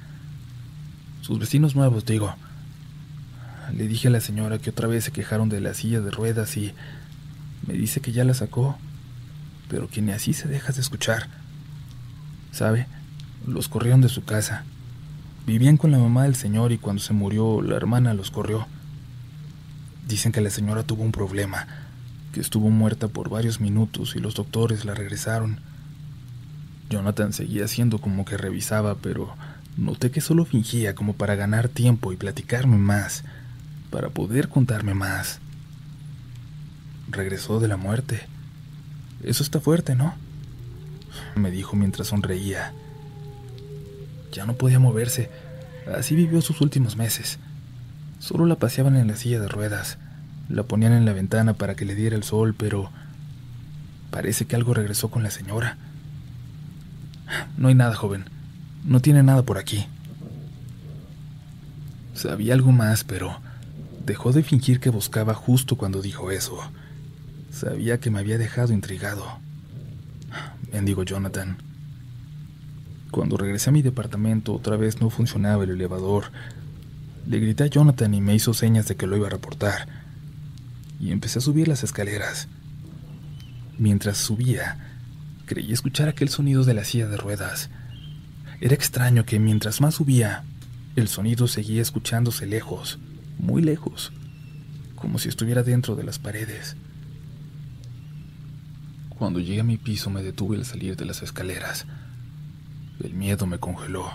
[1.21, 2.35] Sus vecinos nuevos, digo.
[3.75, 6.57] Le dije a la señora que otra vez se quejaron de la silla de ruedas
[6.57, 6.73] y
[7.67, 8.77] me dice que ya la sacó,
[9.69, 11.27] pero que ni así se deja de escuchar.
[12.51, 12.87] ¿Sabe?
[13.45, 14.63] Los corrieron de su casa.
[15.45, 18.67] Vivían con la mamá del señor y cuando se murió la hermana los corrió.
[20.07, 21.67] Dicen que la señora tuvo un problema,
[22.33, 25.59] que estuvo muerta por varios minutos y los doctores la regresaron.
[26.89, 29.35] Jonathan seguía haciendo como que revisaba, pero
[29.77, 33.23] noté que solo fingía como para ganar tiempo y platicarme más,
[33.89, 35.39] para poder contarme más.
[37.09, 38.27] Regresó de la muerte.
[39.23, 40.13] Eso está fuerte, ¿no?
[41.35, 42.73] Me dijo mientras sonreía.
[44.31, 45.29] Ya no podía moverse.
[45.95, 47.39] Así vivió sus últimos meses.
[48.19, 49.97] Solo la paseaban en la silla de ruedas,
[50.49, 52.91] la ponían en la ventana para que le diera el sol, pero
[54.11, 55.77] parece que algo regresó con la señora.
[57.57, 58.25] No hay nada, joven.
[58.83, 59.87] No tiene nada por aquí.
[62.13, 63.39] Sabía algo más, pero
[64.09, 66.59] dejó de fingir que buscaba justo cuando dijo eso.
[67.51, 69.39] Sabía que me había dejado intrigado.
[70.71, 71.57] Bendigo Jonathan.
[73.11, 76.25] Cuando regresé a mi departamento, otra vez no funcionaba el elevador
[77.29, 79.87] le grité a Jonathan y me hizo señas de que lo iba a reportar.
[80.99, 82.47] Y empecé a subir las escaleras.
[83.77, 84.97] Mientras subía,
[85.45, 87.69] creí escuchar aquel sonido de la silla de ruedas.
[88.61, 90.43] Era extraño que mientras más subía,
[90.95, 92.97] el sonido seguía escuchándose lejos,
[93.39, 94.11] muy lejos,
[94.95, 96.75] como si estuviera dentro de las paredes.
[99.17, 101.85] Cuando llegué a mi piso me detuve al salir de las escaleras.
[103.03, 104.11] El miedo me congeló.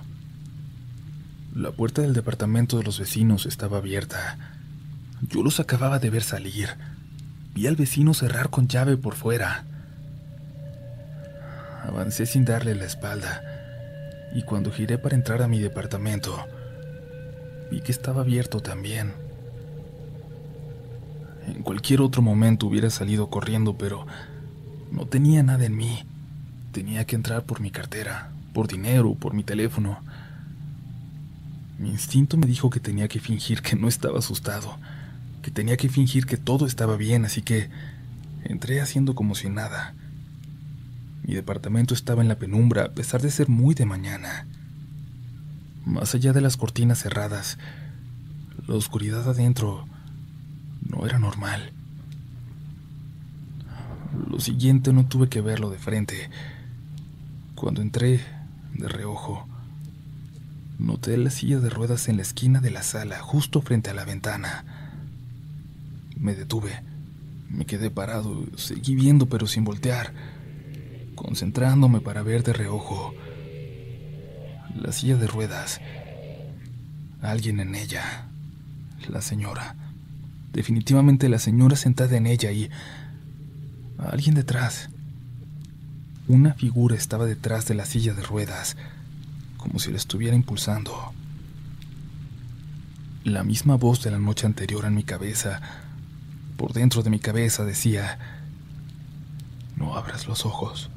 [1.54, 4.38] La puerta del departamento de los vecinos estaba abierta.
[5.28, 6.68] Yo los acababa de ver salir.
[7.54, 9.64] Vi al vecino cerrar con llave por fuera.
[11.84, 13.42] Avancé sin darle la espalda
[14.34, 16.46] y cuando giré para entrar a mi departamento,
[17.74, 19.12] vi que estaba abierto también.
[21.46, 24.06] En cualquier otro momento hubiera salido corriendo, pero
[24.92, 26.04] no tenía nada en mí.
[26.72, 29.98] Tenía que entrar por mi cartera, por dinero, por mi teléfono.
[31.78, 34.78] Mi instinto me dijo que tenía que fingir que no estaba asustado,
[35.42, 37.68] que tenía que fingir que todo estaba bien, así que
[38.44, 39.94] entré haciendo como si nada.
[41.24, 44.46] Mi departamento estaba en la penumbra a pesar de ser muy de mañana.
[45.84, 47.58] Más allá de las cortinas cerradas,
[48.66, 49.86] la oscuridad adentro
[50.88, 51.72] no era normal.
[54.28, 56.30] Lo siguiente no tuve que verlo de frente.
[57.54, 58.20] Cuando entré
[58.74, 59.46] de reojo,
[60.78, 64.04] Noté la silla de ruedas en la esquina de la sala, justo frente a la
[64.04, 64.64] ventana.
[66.16, 66.82] Me detuve.
[67.48, 70.12] Me quedé parado, seguí viendo pero sin voltear,
[71.14, 73.14] concentrándome para ver de reojo
[74.74, 75.80] la silla de ruedas.
[77.22, 78.26] Alguien en ella.
[79.08, 79.76] La señora.
[80.52, 82.70] Definitivamente la señora sentada en ella y
[83.98, 84.88] alguien detrás.
[86.28, 88.77] Una figura estaba detrás de la silla de ruedas
[89.64, 90.92] como si la estuviera impulsando.
[93.25, 95.62] La misma voz de la noche anterior en mi cabeza,
[96.58, 98.18] por dentro de mi cabeza, decía,
[99.77, 100.90] no abras los ojos,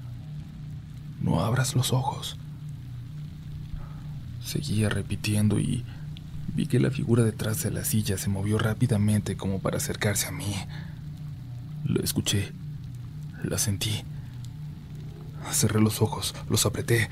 [1.21, 2.38] no abras los ojos.
[4.47, 5.83] Seguía repitiendo y
[6.55, 10.31] vi que la figura detrás de la silla se movió rápidamente como para acercarse a
[10.31, 10.55] mí.
[11.83, 12.53] Lo escuché,
[13.43, 14.05] la sentí.
[15.51, 17.09] Cerré los ojos, los apreté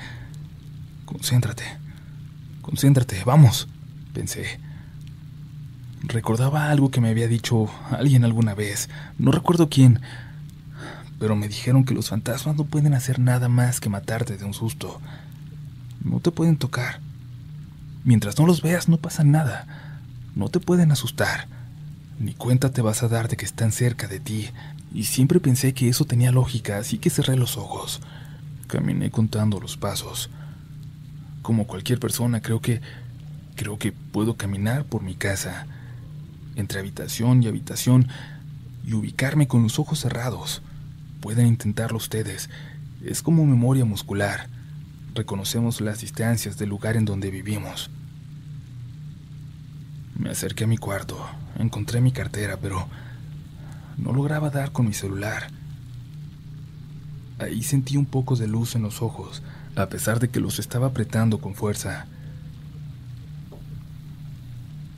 [1.04, 1.66] Concéntrate.
[2.62, 3.68] Concéntrate, vamos,
[4.14, 4.58] pensé.
[6.04, 10.00] Recordaba algo que me había dicho alguien alguna vez, no recuerdo quién,
[11.20, 14.54] pero me dijeron que los fantasmas no pueden hacer nada más que matarte de un
[14.54, 15.02] susto.
[16.02, 17.02] No te pueden tocar,
[18.06, 19.66] Mientras no los veas no pasa nada.
[20.36, 21.48] No te pueden asustar.
[22.20, 24.50] Ni cuenta te vas a dar de que están cerca de ti.
[24.94, 28.02] Y siempre pensé que eso tenía lógica, así que cerré los ojos.
[28.68, 30.30] Caminé contando los pasos.
[31.42, 32.80] Como cualquier persona, creo que
[33.56, 35.66] creo que puedo caminar por mi casa,
[36.56, 38.08] entre habitación y habitación,
[38.86, 40.62] y ubicarme con los ojos cerrados.
[41.22, 42.52] Pueden intentarlo ustedes.
[43.04, 44.48] Es como memoria muscular.
[45.16, 47.90] Reconocemos las distancias del lugar en donde vivimos.
[50.20, 51.18] Me acerqué a mi cuarto,
[51.58, 52.86] encontré mi cartera, pero
[53.98, 55.48] no lograba dar con mi celular.
[57.40, 59.42] Ahí sentí un poco de luz en los ojos,
[59.78, 62.08] a pesar de que los estaba apretando con fuerza.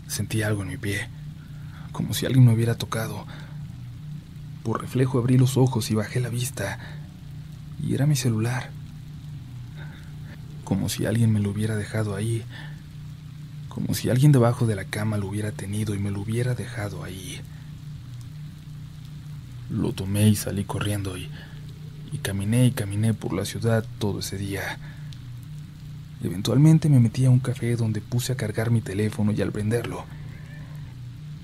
[0.07, 1.09] Sentí algo en mi pie,
[1.91, 3.27] como si alguien me hubiera tocado.
[4.63, 6.79] Por reflejo abrí los ojos y bajé la vista,
[7.83, 8.76] y era mi celular.
[10.67, 12.43] Como si alguien me lo hubiera dejado ahí,
[13.69, 17.05] como si alguien debajo de la cama lo hubiera tenido y me lo hubiera dejado
[17.05, 17.39] ahí.
[19.69, 21.29] Lo tomé y salí corriendo y
[22.21, 24.77] caminé y caminé por la ciudad todo ese día.
[26.21, 30.03] Eventualmente me metí a un café donde puse a cargar mi teléfono y al prenderlo,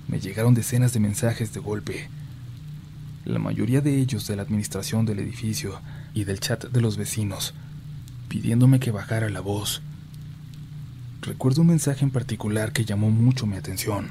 [0.10, 2.10] me llegaron decenas de mensajes de golpe,
[3.24, 5.80] la mayoría de ellos de la administración del edificio
[6.14, 7.54] y del chat de los vecinos,
[8.28, 9.82] pidiéndome que bajara la voz.
[11.22, 14.10] Recuerdo un mensaje en particular que llamó mucho mi atención.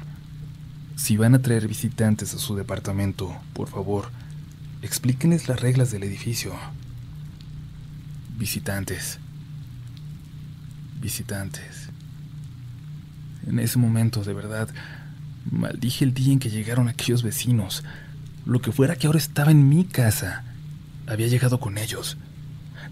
[0.95, 4.09] Si van a traer visitantes a su departamento, por favor,
[4.83, 6.53] Explíquenles las reglas del edificio.
[8.37, 9.17] Visitantes.
[10.99, 11.87] Visitantes.
[13.47, 14.67] En ese momento, de verdad,
[15.49, 17.85] maldije el día en que llegaron aquellos vecinos.
[18.45, 20.43] Lo que fuera que ahora estaba en mi casa.
[21.07, 22.17] Había llegado con ellos.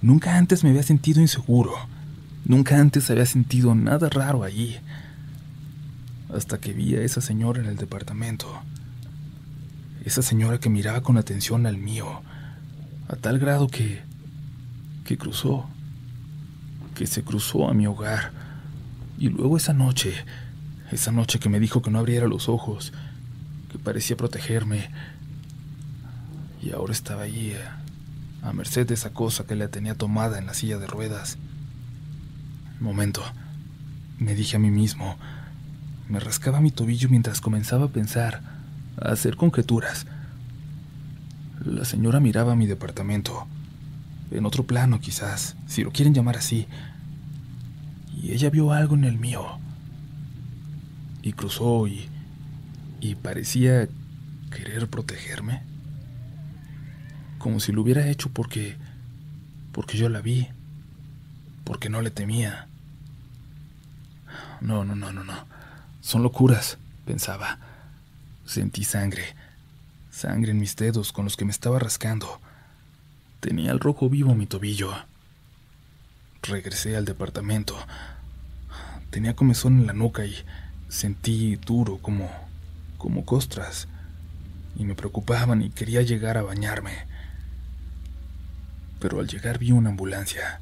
[0.01, 1.73] Nunca antes me había sentido inseguro.
[2.45, 4.77] Nunca antes había sentido nada raro allí.
[6.33, 8.47] Hasta que vi a esa señora en el departamento
[10.05, 12.21] esa señora que miraba con atención al mío,
[13.07, 14.01] a tal grado que...
[15.05, 15.67] que cruzó,
[16.95, 18.31] que se cruzó a mi hogar.
[19.19, 20.13] Y luego esa noche,
[20.91, 22.93] esa noche que me dijo que no abriera los ojos,
[23.71, 24.89] que parecía protegerme,
[26.61, 27.80] y ahora estaba allí, a,
[28.41, 31.37] a merced de esa cosa que la tenía tomada en la silla de ruedas.
[32.79, 33.21] Momento,
[34.17, 35.17] me dije a mí mismo,
[36.09, 38.41] me rascaba mi tobillo mientras comenzaba a pensar,
[38.99, 40.07] a hacer conjeturas.
[41.63, 43.47] La señora miraba mi departamento,
[44.31, 46.67] en otro plano quizás, si lo quieren llamar así,
[48.21, 49.45] y ella vio algo en el mío.
[51.21, 52.09] Y cruzó y,
[52.99, 53.87] y parecía
[54.49, 55.70] querer protegerme.
[57.41, 58.77] Como si lo hubiera hecho porque,
[59.71, 60.47] porque yo la vi,
[61.63, 62.67] porque no le temía.
[64.59, 65.45] No, no, no, no, no.
[66.01, 67.57] Son locuras, pensaba.
[68.45, 69.23] Sentí sangre,
[70.11, 72.39] sangre en mis dedos con los que me estaba rascando.
[73.39, 74.93] Tenía el rojo vivo mi tobillo.
[76.43, 77.75] Regresé al departamento.
[79.09, 80.35] Tenía comezón en la nuca y
[80.89, 82.29] sentí duro como
[83.01, 83.87] como costras
[84.75, 87.10] y me preocupaban y quería llegar a bañarme.
[89.01, 90.61] Pero al llegar vi una ambulancia.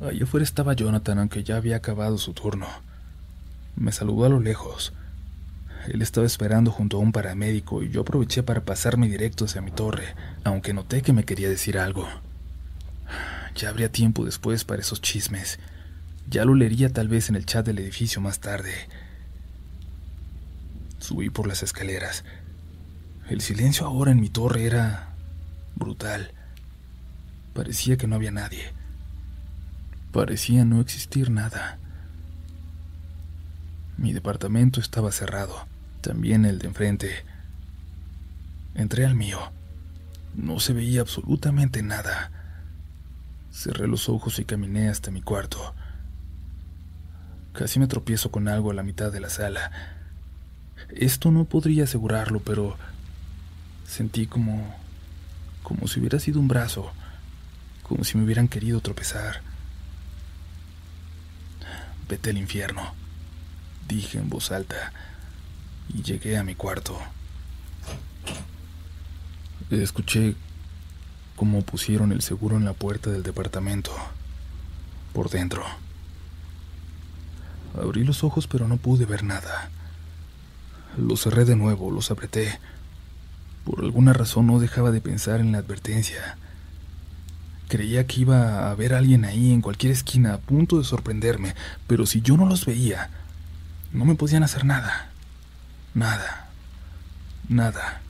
[0.00, 2.66] Allá afuera estaba Jonathan, aunque ya había acabado su turno.
[3.76, 4.92] Me saludó a lo lejos.
[5.88, 9.70] Él estaba esperando junto a un paramédico y yo aproveché para pasarme directo hacia mi
[9.70, 10.14] torre,
[10.44, 12.08] aunque noté que me quería decir algo.
[13.54, 15.60] Ya habría tiempo después para esos chismes.
[16.28, 18.74] Ya lo leería tal vez en el chat del edificio más tarde.
[20.98, 22.24] Subí por las escaleras.
[23.28, 25.14] El silencio ahora en mi torre era
[25.76, 26.32] brutal.
[27.54, 28.72] Parecía que no había nadie.
[30.12, 31.78] Parecía no existir nada.
[33.96, 35.66] Mi departamento estaba cerrado
[36.02, 37.24] también el de enfrente.
[38.74, 39.38] Entré al mío.
[40.34, 42.30] No se veía absolutamente nada.
[43.52, 45.74] Cerré los ojos y caminé hasta mi cuarto.
[47.52, 49.70] Casi me tropiezo con algo a la mitad de la sala.
[50.88, 52.76] Esto no podría asegurarlo, pero
[53.86, 54.74] sentí como
[55.62, 56.92] como si hubiera sido un brazo,
[57.82, 59.40] como si me hubieran querido tropezar.
[62.08, 62.94] Vete al infierno,
[63.88, 64.92] dije en voz alta
[65.94, 66.98] y llegué a mi cuarto.
[69.70, 70.34] Escuché
[71.36, 73.92] cómo pusieron el seguro en la puerta del departamento,
[75.12, 75.64] por dentro.
[77.80, 79.70] Abrí los ojos pero no pude ver nada.
[80.98, 82.58] Los cerré de nuevo, los apreté.
[83.64, 86.36] Por alguna razón no dejaba de pensar en la advertencia.
[87.72, 91.54] Creía que iba a a alguien ahí en cualquier esquina a punto de sorprenderme,
[91.86, 93.08] pero si yo no los veía,
[93.94, 95.08] no me podían hacer nada.
[95.94, 96.50] Nada.
[97.48, 98.02] Nada.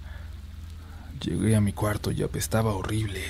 [1.20, 3.22] Llegué a mi cuarto y apestaba horrible,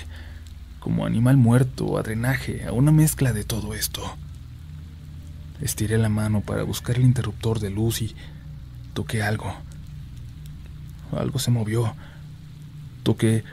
[0.80, 4.00] como animal muerto, a drenaje, a una mezcla de todo esto.
[5.60, 8.16] Estiré la mano para buscar el interruptor de luz y
[8.94, 9.54] toqué algo.
[11.14, 11.94] Algo se movió.
[13.02, 13.44] Toqué...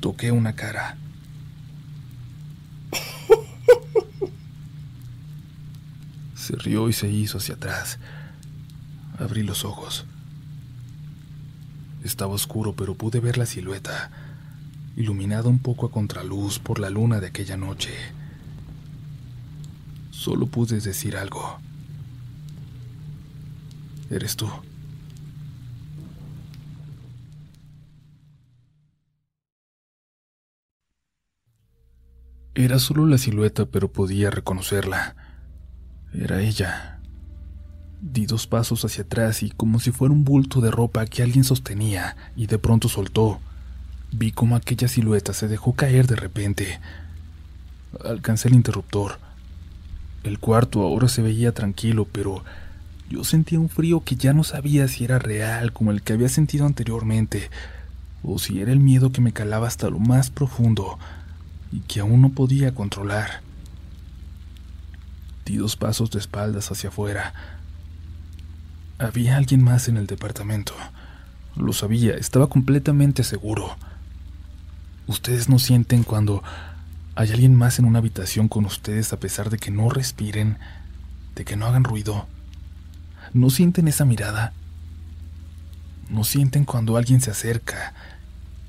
[0.00, 0.98] Toqué una cara.
[6.46, 7.98] Se rió y se hizo hacia atrás.
[9.18, 10.04] Abrí los ojos.
[12.04, 14.12] Estaba oscuro, pero pude ver la silueta,
[14.94, 17.90] iluminada un poco a contraluz por la luna de aquella noche.
[20.12, 21.58] Solo pude decir algo.
[24.08, 24.48] Eres tú.
[32.54, 35.25] Era solo la silueta, pero podía reconocerla.
[36.18, 36.98] Era ella.
[38.00, 41.44] Di dos pasos hacia atrás y como si fuera un bulto de ropa que alguien
[41.44, 43.38] sostenía y de pronto soltó.
[44.12, 46.80] Vi como aquella silueta se dejó caer de repente.
[48.02, 49.18] Alcancé el interruptor.
[50.24, 52.42] El cuarto ahora se veía tranquilo, pero
[53.10, 56.28] yo sentía un frío que ya no sabía si era real como el que había
[56.28, 57.50] sentido anteriormente,
[58.22, 60.98] o si era el miedo que me calaba hasta lo más profundo
[61.70, 63.45] y que aún no podía controlar.
[65.46, 67.32] Di dos pasos de espaldas hacia afuera.
[68.98, 70.74] Había alguien más en el departamento.
[71.56, 73.76] Lo sabía, estaba completamente seguro.
[75.06, 76.42] Ustedes no sienten cuando
[77.14, 80.58] hay alguien más en una habitación con ustedes a pesar de que no respiren,
[81.34, 82.26] de que no hagan ruido.
[83.32, 84.52] ¿No sienten esa mirada?
[86.10, 87.94] ¿No sienten cuando alguien se acerca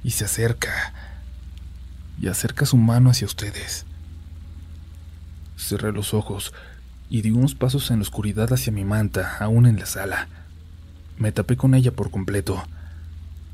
[0.03, 0.93] y se acerca
[2.19, 3.85] y acerca su mano hacia ustedes.
[5.57, 6.53] Cerré los ojos
[7.09, 10.27] y di unos pasos en la oscuridad hacia mi manta, aún en la sala.
[11.17, 12.63] Me tapé con ella por completo,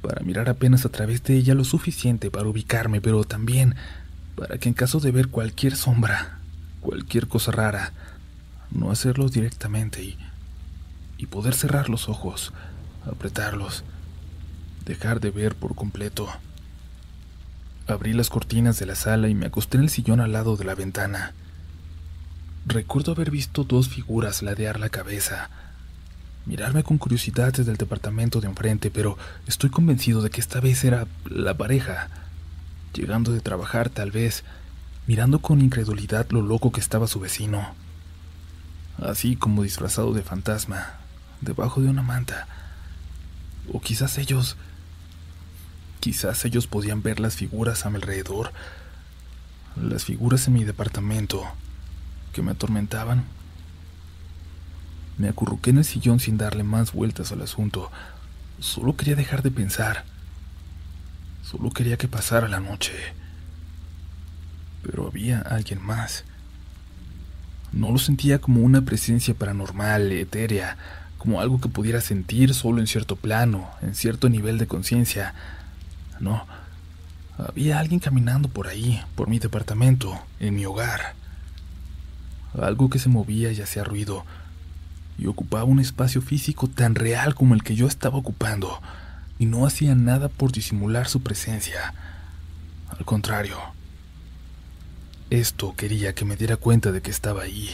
[0.02, 3.76] para mirar apenas a través de ella lo suficiente para ubicarme, pero también
[4.36, 6.40] para que en caso de ver cualquier sombra,
[6.82, 7.94] cualquier cosa rara,
[8.72, 10.18] no hacerlo directamente y,
[11.18, 12.52] y poder cerrar los ojos,
[13.06, 13.84] apretarlos,
[14.86, 16.28] dejar de ver por completo.
[17.88, 20.66] Abrí las cortinas de la sala y me acosté en el sillón al lado de
[20.66, 21.34] la ventana.
[22.66, 25.50] Recuerdo haber visto dos figuras ladear la cabeza,
[26.46, 30.84] mirarme con curiosidad desde el departamento de enfrente, pero estoy convencido de que esta vez
[30.84, 32.10] era la pareja,
[32.94, 34.44] llegando de trabajar tal vez,
[35.08, 37.76] mirando con incredulidad lo loco que estaba su vecino,
[38.98, 40.94] así como disfrazado de fantasma,
[41.42, 42.48] debajo de una manta.
[43.72, 44.58] O quizás ellos
[46.04, 48.52] Quizás ellos podían ver las figuras a mi alrededor,
[49.82, 51.46] las figuras en mi departamento,
[52.34, 53.24] que me atormentaban.
[55.18, 57.92] Me acurruqué en el sillón sin darle más vueltas al asunto.
[58.60, 60.04] Solo quería dejar de pensar.
[61.44, 62.94] Solo quería que pasara la noche.
[64.82, 66.26] Pero había alguien más.
[67.72, 70.78] No lo sentía como una presencia paranormal, etérea,
[71.18, 75.34] como algo que pudiera sentir solo en cierto plano, en cierto nivel de conciencia.
[76.20, 76.46] No.
[77.38, 81.16] Había alguien caminando por ahí, por mi departamento, en mi hogar.
[82.62, 84.26] Algo que se movía y hacía ruido,
[85.18, 88.82] y ocupaba un espacio físico tan real como el que yo estaba ocupando,
[89.40, 91.94] y no hacía nada por disimular su presencia.
[92.90, 93.58] Al contrario,
[95.30, 97.70] esto quería que me diera cuenta de que estaba ahí.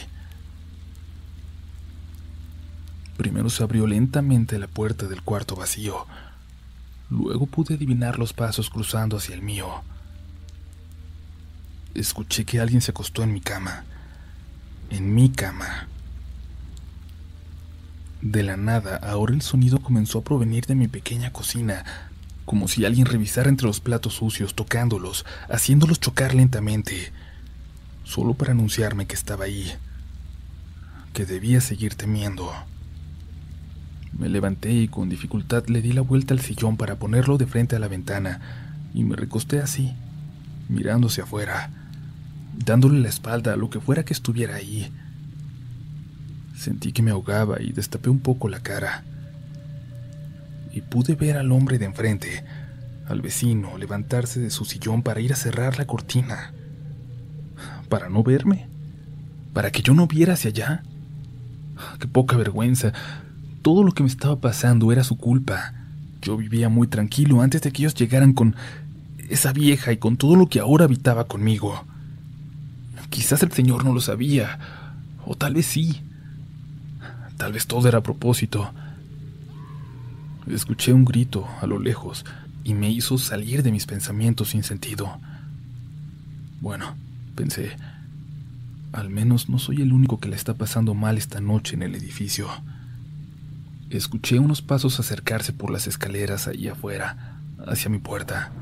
[3.16, 6.06] Primero se abrió lentamente la puerta del cuarto vacío,
[7.10, 9.82] Luego pude adivinar los pasos cruzando hacia el mío.
[11.92, 13.84] Escuché que alguien se acostó en mi cama.
[14.90, 15.86] En mi cama.
[18.20, 21.84] De la nada, ahora el sonido comenzó a provenir de mi pequeña cocina,
[22.44, 27.12] como si alguien revisara entre los platos sucios, tocándolos, haciéndolos chocar lentamente,
[28.02, 29.72] solo para anunciarme que estaba ahí,
[31.12, 32.52] que debía seguir temiendo.
[34.12, 37.76] Me levanté y con dificultad le di la vuelta al sillón para ponerlo de frente
[37.76, 38.40] a la ventana
[38.92, 39.94] y me recosté así,
[40.68, 41.79] mirándose afuera,
[42.56, 44.90] dándole la espalda a lo que fuera que estuviera ahí.
[46.56, 49.02] Sentí que me ahogaba y destapé un poco la cara.
[50.72, 52.44] Y pude ver al hombre de enfrente,
[53.08, 56.52] al vecino, levantarse de su sillón para ir a cerrar la cortina.
[57.88, 58.68] Para no verme.
[59.52, 60.82] Para que yo no viera hacia allá.
[61.98, 62.92] Qué poca vergüenza.
[63.62, 65.74] Todo lo que me estaba pasando era su culpa.
[66.22, 68.54] Yo vivía muy tranquilo antes de que ellos llegaran con
[69.30, 71.84] esa vieja y con todo lo que ahora habitaba conmigo.
[73.10, 74.58] Quizás el señor no lo sabía,
[75.26, 76.00] o tal vez sí.
[77.36, 78.72] Tal vez todo era a propósito.
[80.46, 82.24] Escuché un grito a lo lejos
[82.64, 85.18] y me hizo salir de mis pensamientos sin sentido.
[86.60, 86.94] Bueno,
[87.34, 87.76] pensé,
[88.92, 91.94] al menos no soy el único que le está pasando mal esta noche en el
[91.94, 92.48] edificio.
[93.88, 98.52] Escuché unos pasos acercarse por las escaleras ahí afuera, hacia mi puerta.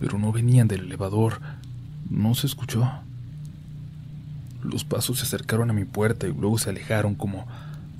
[0.00, 1.40] Pero no venían del elevador,
[2.10, 2.90] no se escuchó.
[4.64, 7.46] Los pasos se acercaron a mi puerta y luego se alejaron como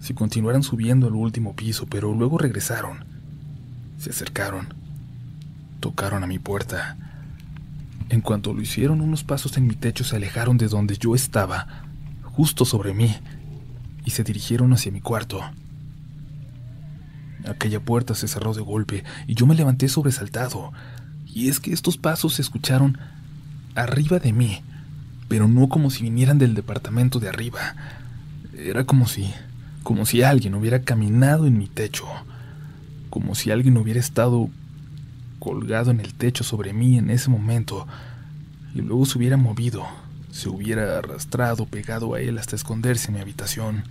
[0.00, 3.04] si continuaran subiendo al último piso, pero luego regresaron.
[3.98, 4.74] Se acercaron.
[5.80, 6.96] Tocaron a mi puerta.
[8.08, 11.84] En cuanto lo hicieron, unos pasos en mi techo se alejaron de donde yo estaba,
[12.22, 13.14] justo sobre mí,
[14.04, 15.40] y se dirigieron hacia mi cuarto.
[17.46, 20.72] Aquella puerta se cerró de golpe y yo me levanté sobresaltado.
[21.26, 22.98] Y es que estos pasos se escucharon
[23.74, 24.62] arriba de mí,
[25.34, 27.74] pero no como si vinieran del departamento de arriba.
[28.56, 29.34] Era como si,
[29.82, 32.06] como si alguien hubiera caminado en mi techo,
[33.10, 34.48] como si alguien hubiera estado
[35.40, 37.84] colgado en el techo sobre mí en ese momento
[38.76, 39.84] y luego se hubiera movido,
[40.30, 43.82] se hubiera arrastrado pegado a él hasta esconderse en mi habitación.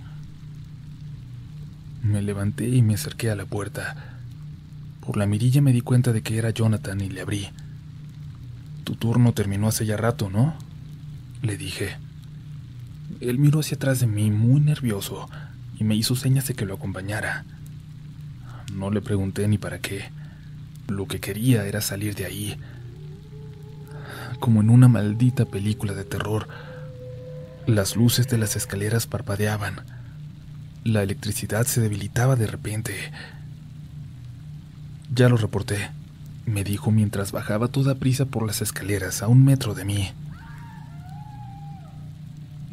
[2.03, 4.15] Me levanté y me acerqué a la puerta.
[5.01, 7.49] Por la mirilla me di cuenta de que era Jonathan y le abrí.
[8.85, 10.55] Tu turno terminó hace ya rato, ¿no?
[11.43, 11.97] Le dije.
[13.19, 15.29] Él miró hacia atrás de mí muy nervioso
[15.77, 17.45] y me hizo señas de que lo acompañara.
[18.73, 20.09] No le pregunté ni para qué.
[20.87, 22.57] Lo que quería era salir de ahí.
[24.39, 26.47] Como en una maldita película de terror,
[27.67, 29.83] las luces de las escaleras parpadeaban
[30.83, 32.93] la electricidad se debilitaba de repente.
[35.13, 35.91] Ya lo reporté,
[36.45, 40.11] me dijo mientras bajaba toda prisa por las escaleras a un metro de mí.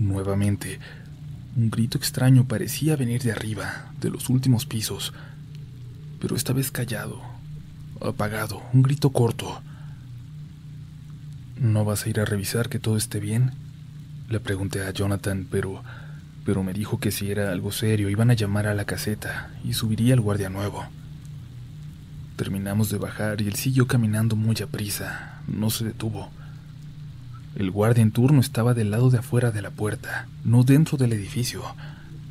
[0.00, 0.80] Nuevamente,
[1.54, 5.12] un grito extraño parecía venir de arriba, de los últimos pisos,
[6.18, 7.20] pero esta vez callado,
[8.00, 9.60] apagado, un grito corto.
[11.58, 13.52] ¿No vas a ir a revisar que todo esté bien?
[14.30, 15.82] Le pregunté a Jonathan, pero
[16.46, 19.74] pero me dijo que si era algo serio iban a llamar a la caseta y
[19.74, 20.82] subiría el guardia nuevo.
[22.36, 26.30] Terminamos de bajar y él siguió caminando muy a prisa, no se detuvo.
[27.60, 31.12] El guardia en turno estaba del lado de afuera de la puerta, no dentro del
[31.12, 31.62] edificio,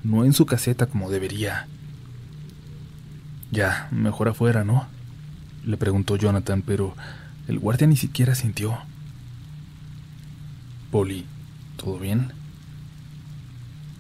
[0.03, 1.67] no en su caseta como debería.
[3.51, 4.87] Ya, mejor afuera, ¿no?
[5.63, 6.95] Le preguntó Jonathan, pero
[7.47, 8.79] el guardia ni siquiera sintió.
[10.89, 11.27] Polly,
[11.77, 12.31] ¿todo bien?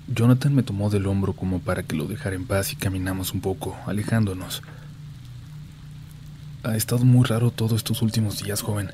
[0.07, 3.41] Jonathan me tomó del hombro como para que lo dejara en paz y caminamos un
[3.41, 4.63] poco, alejándonos.
[6.63, 8.89] Ha estado muy raro todos estos últimos días, joven.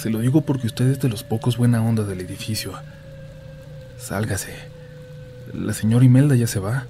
[0.00, 2.72] Se lo digo porque usted es de los pocos buena onda del edificio.
[3.98, 4.54] Sálgase.
[5.52, 6.86] La señora Imelda ya se va.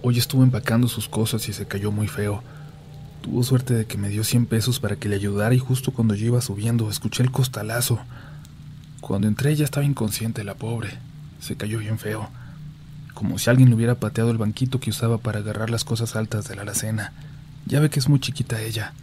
[0.00, 2.44] Hoy estuvo empacando sus cosas y se cayó muy feo.
[3.22, 6.14] Tuvo suerte de que me dio 100 pesos para que le ayudara y justo cuando
[6.14, 7.98] yo iba subiendo escuché el costalazo.
[9.00, 10.90] Cuando entré ya estaba inconsciente la pobre.
[11.40, 12.30] Se cayó bien feo
[13.14, 16.48] como si alguien le hubiera pateado el banquito que usaba para agarrar las cosas altas
[16.48, 17.12] de la alacena.
[17.66, 18.94] Ya ve que es muy chiquita ella.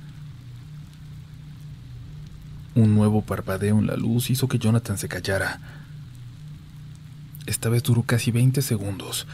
[2.75, 5.59] Un nuevo parpadeo en la luz hizo que Jonathan se callara.
[7.45, 9.25] Esta vez duró casi 20 segundos.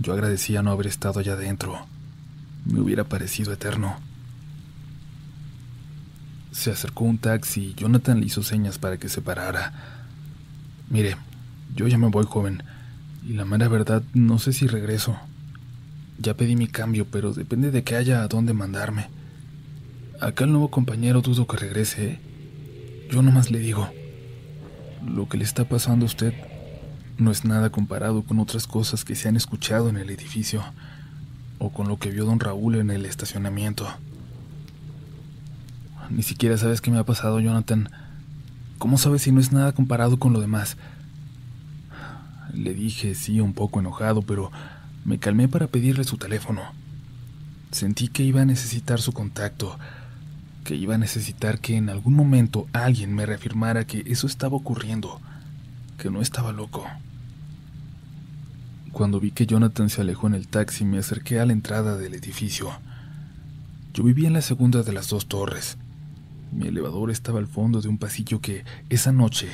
[0.00, 1.86] Yo agradecía no haber estado allá adentro.
[2.64, 3.96] Me hubiera parecido eterno.
[6.52, 9.72] Se acercó un taxi y Jonathan le hizo señas para que se parara.
[10.88, 11.16] Mire,
[11.74, 12.62] yo ya me voy, joven.
[13.26, 15.18] Y la mera verdad, no sé si regreso.
[16.18, 19.08] Ya pedí mi cambio, pero depende de que haya a dónde mandarme.
[20.20, 22.20] Acá el nuevo compañero dudo que regrese, ¿eh?
[23.10, 23.90] Yo nomás le digo,
[25.06, 26.32] lo que le está pasando a usted
[27.18, 30.64] no es nada comparado con otras cosas que se han escuchado en el edificio
[31.58, 33.86] o con lo que vio don Raúl en el estacionamiento.
[36.10, 37.90] Ni siquiera sabes qué me ha pasado, Jonathan.
[38.78, 40.76] ¿Cómo sabes si no es nada comparado con lo demás?
[42.52, 44.52] Le dije sí un poco enojado, pero
[45.04, 46.62] me calmé para pedirle su teléfono.
[47.70, 49.78] Sentí que iba a necesitar su contacto,
[50.64, 55.20] que iba a necesitar que en algún momento alguien me reafirmara que eso estaba ocurriendo,
[55.98, 56.84] que no estaba loco.
[58.92, 62.14] Cuando vi que Jonathan se alejó en el taxi, me acerqué a la entrada del
[62.14, 62.70] edificio.
[63.92, 65.76] Yo vivía en la segunda de las dos torres.
[66.50, 69.48] Mi elevador estaba al fondo de un pasillo que esa noche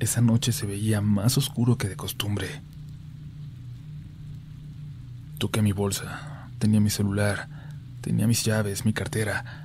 [0.00, 2.46] esa noche se veía más oscuro que de costumbre.
[5.38, 7.48] Toqué mi bolsa, tenía mi celular,
[8.00, 9.63] tenía mis llaves, mi cartera.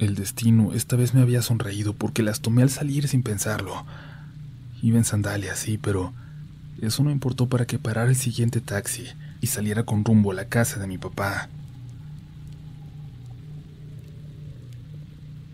[0.00, 3.84] El destino esta vez me había sonreído porque las tomé al salir sin pensarlo.
[4.80, 6.14] Iba en sandalias, sí, pero
[6.80, 9.04] eso no importó para que parara el siguiente taxi
[9.42, 11.50] y saliera con rumbo a la casa de mi papá.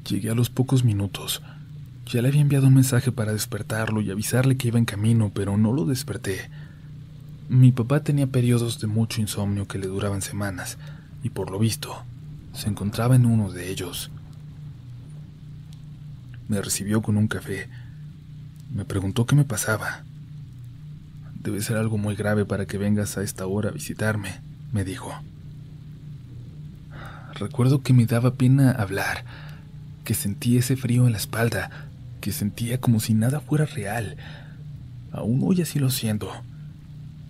[0.08, 1.42] Llegué a los pocos minutos.
[2.06, 5.56] Ya le había enviado un mensaje para despertarlo y avisarle que iba en camino, pero
[5.56, 6.50] no lo desperté.
[7.48, 10.78] Mi papá tenía periodos de mucho insomnio que le duraban semanas,
[11.24, 12.04] y por lo visto,
[12.52, 14.12] se encontraba en uno de ellos.
[16.48, 17.68] Me recibió con un café.
[18.72, 20.04] Me preguntó qué me pasaba.
[21.42, 24.40] Debe ser algo muy grave para que vengas a esta hora a visitarme,
[24.72, 25.12] me dijo.
[27.34, 29.24] Recuerdo que me daba pena hablar,
[30.04, 31.70] que sentía ese frío en la espalda,
[32.20, 34.16] que sentía como si nada fuera real.
[35.12, 36.32] Aún hoy así lo siento,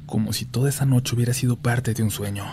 [0.07, 2.45] como si toda esa noche hubiera sido parte de un sueño.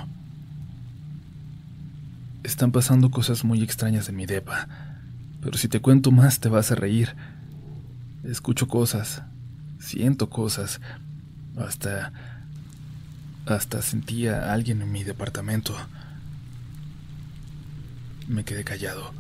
[2.44, 4.68] Están pasando cosas muy extrañas en mi depa,
[5.44, 7.16] pero si te cuento más te vas a reír.
[8.24, 9.24] Escucho cosas,
[9.80, 10.80] siento cosas,
[11.58, 12.14] hasta...
[13.46, 15.76] hasta sentía a alguien en mi departamento.
[18.28, 19.14] Me quedé callado.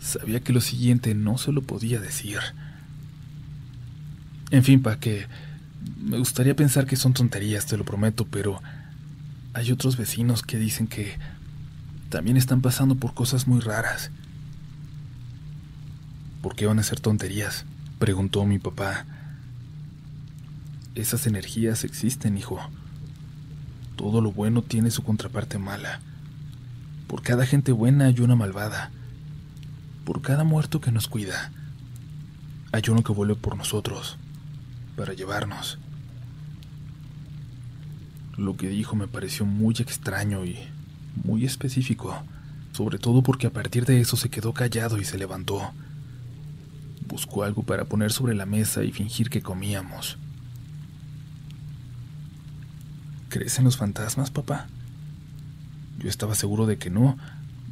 [0.00, 2.38] Sabía que lo siguiente no se lo podía decir.
[4.50, 5.26] En fin, pa' que...
[5.98, 8.62] Me gustaría pensar que son tonterías, te lo prometo, pero...
[9.52, 11.18] Hay otros vecinos que dicen que...
[12.08, 14.10] También están pasando por cosas muy raras.
[16.42, 17.64] ¿Por qué van a ser tonterías?
[17.98, 19.04] preguntó mi papá.
[20.94, 22.58] Esas energías existen, hijo.
[23.96, 26.00] Todo lo bueno tiene su contraparte mala.
[27.06, 28.90] Por cada gente buena hay una malvada.
[30.04, 31.52] Por cada muerto que nos cuida,
[32.72, 34.16] hay uno que vuelve por nosotros,
[34.96, 35.78] para llevarnos.
[38.38, 40.56] Lo que dijo me pareció muy extraño y
[41.22, 42.22] muy específico,
[42.72, 45.72] sobre todo porque a partir de eso se quedó callado y se levantó.
[47.06, 50.18] Buscó algo para poner sobre la mesa y fingir que comíamos.
[53.28, 54.66] ¿Crees en los fantasmas, papá?
[55.98, 57.16] Yo estaba seguro de que no.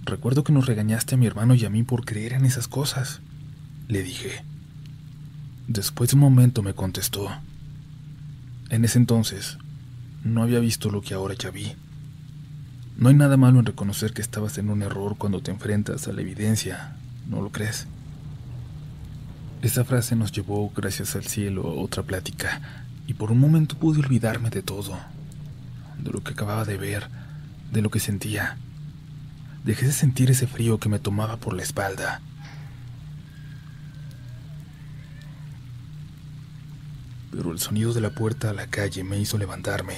[0.04, 3.20] Recuerdo que nos regañaste a mi hermano y a mí por creer en esas cosas.
[3.88, 4.44] Le dije.
[5.66, 7.28] Después de un momento me contestó.
[8.70, 9.58] En ese entonces,
[10.24, 11.72] no había visto lo que ahora ya vi.
[12.96, 16.12] No hay nada malo en reconocer que estabas en un error cuando te enfrentas a
[16.12, 16.96] la evidencia,
[17.28, 17.86] ¿no lo crees?
[19.60, 22.60] Esa frase nos llevó, gracias al cielo, a otra plática,
[23.08, 24.96] y por un momento pude olvidarme de todo,
[25.98, 27.08] de lo que acababa de ver,
[27.72, 28.56] de lo que sentía.
[29.64, 32.20] Dejé de sentir ese frío que me tomaba por la espalda.
[37.32, 39.96] Pero el sonido de la puerta a la calle me hizo levantarme.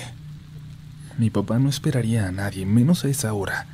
[1.19, 3.67] Mi papá no esperaría a nadie, menos a esa hora.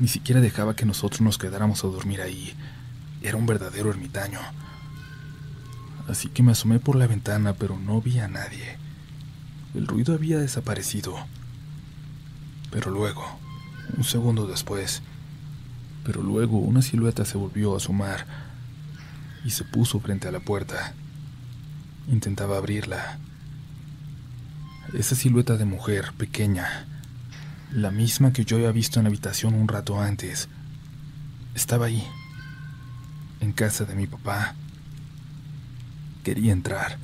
[0.00, 2.54] Ni siquiera dejaba que nosotros nos quedáramos a dormir ahí.
[3.20, 4.40] Era un verdadero ermitaño
[6.08, 8.78] así que me asomé por la ventana, pero no vi a nadie.
[9.74, 11.14] El ruido había desaparecido.
[12.70, 13.38] Pero luego,
[13.96, 15.02] un segundo después,
[16.04, 18.26] pero luego una silueta se volvió a asomar
[19.44, 20.94] y se puso frente a la puerta.
[22.08, 23.18] Intentaba abrirla.
[24.94, 26.86] Esa silueta de mujer pequeña,
[27.72, 30.48] la misma que yo había visto en la habitación un rato antes,
[31.54, 32.06] estaba ahí,
[33.40, 34.54] en casa de mi papá.
[36.28, 36.98] Quería entrar.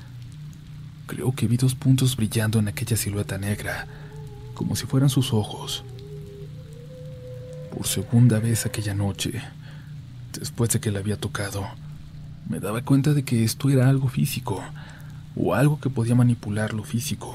[1.07, 3.87] Creo que vi dos puntos brillando en aquella silueta negra,
[4.53, 5.83] como si fueran sus ojos.
[7.75, 9.41] Por segunda vez aquella noche,
[10.39, 11.66] después de que la había tocado,
[12.51, 14.62] me daba cuenta de que esto era algo físico,
[15.35, 17.35] o algo que podía manipular lo físico.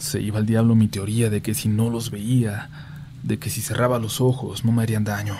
[0.00, 2.70] Se iba al diablo mi teoría de que si no los veía,
[3.22, 5.36] de que si cerraba los ojos no me harían daño.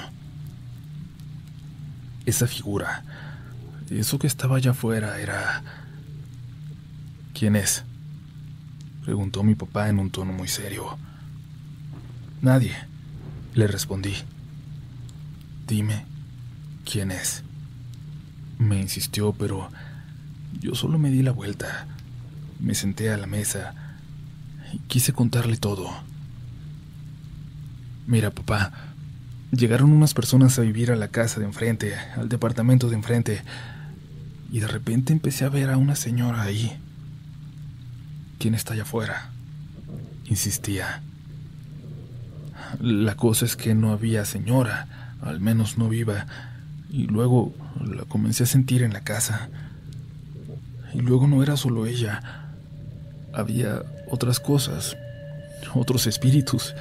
[2.26, 3.02] Esa figura,
[3.90, 5.62] eso que estaba allá afuera era...
[7.34, 7.84] ¿Quién es?
[9.04, 10.96] Preguntó mi papá en un tono muy serio.
[12.40, 12.74] Nadie,
[13.54, 14.14] le respondí.
[15.66, 16.04] Dime,
[16.84, 17.42] ¿quién es?
[18.58, 19.70] Me insistió, pero
[20.60, 21.86] yo solo me di la vuelta.
[22.60, 23.74] Me senté a la mesa
[24.72, 25.90] y quise contarle todo.
[28.06, 28.91] Mira, papá,
[29.52, 33.42] llegaron unas personas a vivir a la casa de enfrente, al departamento de enfrente
[34.50, 36.76] y de repente empecé a ver a una señora ahí.
[38.38, 39.30] ¿Quién está allá afuera?
[40.26, 41.02] Insistía.
[42.80, 46.26] La cosa es que no había señora, al menos no viva,
[46.90, 49.48] y luego la comencé a sentir en la casa.
[50.92, 52.50] Y luego no era solo ella,
[53.32, 54.96] había otras cosas,
[55.74, 56.74] otros espíritus.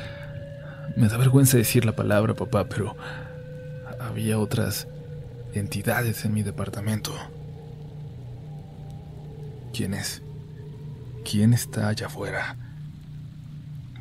[0.96, 2.96] Me da vergüenza decir la palabra, papá, pero
[4.00, 4.88] había otras
[5.54, 7.14] entidades en mi departamento.
[9.74, 10.22] ¿Quién es?
[11.24, 12.58] ¿Quién está allá afuera?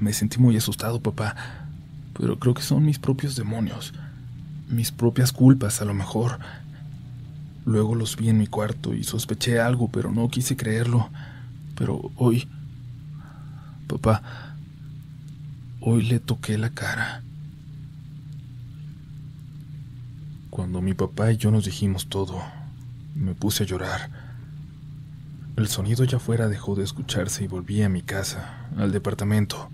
[0.00, 1.36] Me sentí muy asustado, papá,
[2.18, 3.92] pero creo que son mis propios demonios,
[4.68, 6.38] mis propias culpas a lo mejor.
[7.66, 11.10] Luego los vi en mi cuarto y sospeché algo, pero no quise creerlo.
[11.76, 12.48] Pero hoy...
[13.86, 14.49] Papá,
[15.80, 17.22] hoy le toqué la cara.
[20.50, 22.42] Cuando mi papá y yo nos dijimos todo,
[23.14, 24.10] me puse a llorar.
[25.56, 29.70] El sonido ya fuera dejó de escucharse y volví a mi casa, al departamento.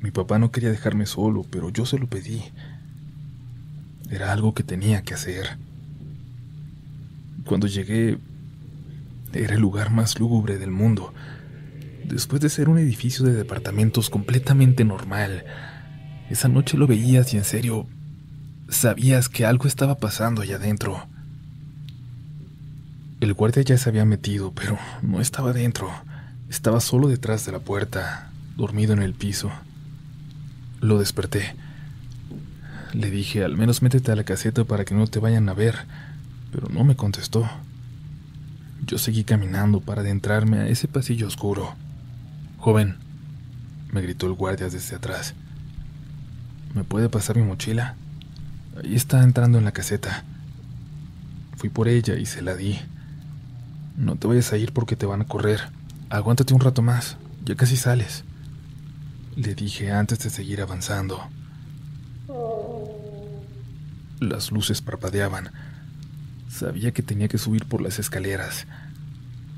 [0.00, 2.42] Mi papá no quería dejarme solo, pero yo se lo pedí.
[4.10, 5.58] Era algo que tenía que hacer.
[7.44, 8.18] Cuando llegué,
[9.32, 11.12] era el lugar más lúgubre del mundo.
[12.08, 15.44] Después de ser un edificio de departamentos completamente normal,
[16.30, 17.88] esa noche lo veías y en serio,
[18.68, 21.08] sabías que algo estaba pasando allá adentro.
[23.20, 25.90] El guardia ya se había metido, pero no estaba dentro.
[26.48, 29.50] Estaba solo detrás de la puerta, dormido en el piso.
[30.80, 31.56] Lo desperté.
[32.92, 35.74] Le dije, al menos métete a la caseta para que no te vayan a ver,
[36.52, 37.50] pero no me contestó.
[38.86, 41.74] Yo seguí caminando para adentrarme a ese pasillo oscuro.
[42.66, 42.96] Joven,
[43.92, 45.34] me gritó el guardia desde atrás.
[46.74, 47.94] ¿Me puede pasar mi mochila?
[48.82, 50.24] Ahí está entrando en la caseta.
[51.56, 52.76] Fui por ella y se la di.
[53.96, 55.60] No te vayas a ir porque te van a correr.
[56.10, 58.24] Aguántate un rato más, ya casi sales.
[59.36, 61.20] Le dije antes de seguir avanzando.
[64.18, 65.52] Las luces parpadeaban.
[66.50, 68.66] Sabía que tenía que subir por las escaleras.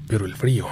[0.09, 0.67] Pero el frío...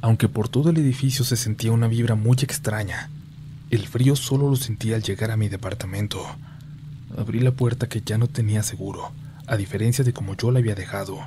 [0.00, 3.10] Aunque por todo el edificio se sentía una vibra muy extraña,
[3.70, 6.24] el frío solo lo sentía al llegar a mi departamento.
[7.16, 9.10] Abrí la puerta que ya no tenía seguro,
[9.46, 11.18] a diferencia de como yo la había dejado.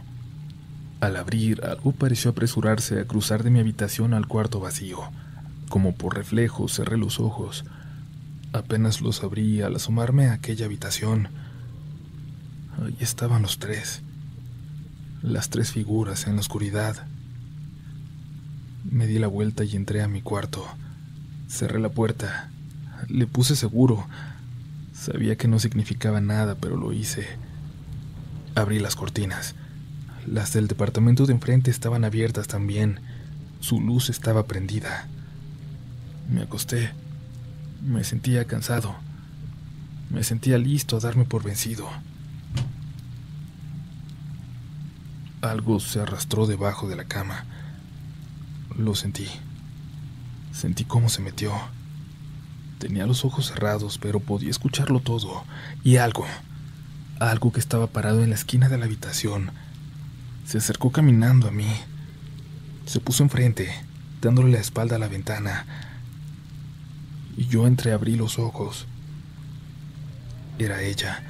[1.02, 5.00] Al abrir, algo pareció apresurarse a cruzar de mi habitación al cuarto vacío.
[5.68, 7.66] Como por reflejo, cerré los ojos.
[8.54, 11.30] Apenas los abrí al asomarme a aquella habitación.
[12.82, 14.02] Ahí estaban los tres.
[15.22, 17.08] Las tres figuras en la oscuridad.
[18.84, 20.66] Me di la vuelta y entré a mi cuarto.
[21.48, 22.50] Cerré la puerta.
[23.08, 24.08] Le puse seguro.
[24.94, 27.28] Sabía que no significaba nada, pero lo hice.
[28.56, 29.56] Abrí las cortinas.
[30.26, 33.00] Las del departamento de enfrente estaban abiertas también.
[33.60, 35.08] Su luz estaba prendida.
[36.30, 36.92] Me acosté.
[37.84, 38.96] Me sentía cansado.
[40.10, 41.88] Me sentía listo a darme por vencido.
[45.42, 47.46] Algo se arrastró debajo de la cama.
[48.78, 49.28] Lo sentí.
[50.52, 51.54] Sentí cómo se metió.
[52.80, 55.44] Tenía los ojos cerrados, pero podía escucharlo todo.
[55.84, 56.26] Y algo.
[57.20, 59.52] Algo que estaba parado en la esquina de la habitación
[60.46, 61.72] se acercó caminando a mí.
[62.86, 63.72] Se puso enfrente,
[64.22, 65.66] dándole la espalda a la ventana.
[67.38, 68.88] Y yo entreabrí los ojos.
[70.60, 71.24] Era ella.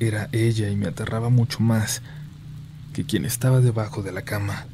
[0.00, 2.02] Era ella y me aterraba mucho más
[2.92, 4.66] que quien estaba debajo de la cama.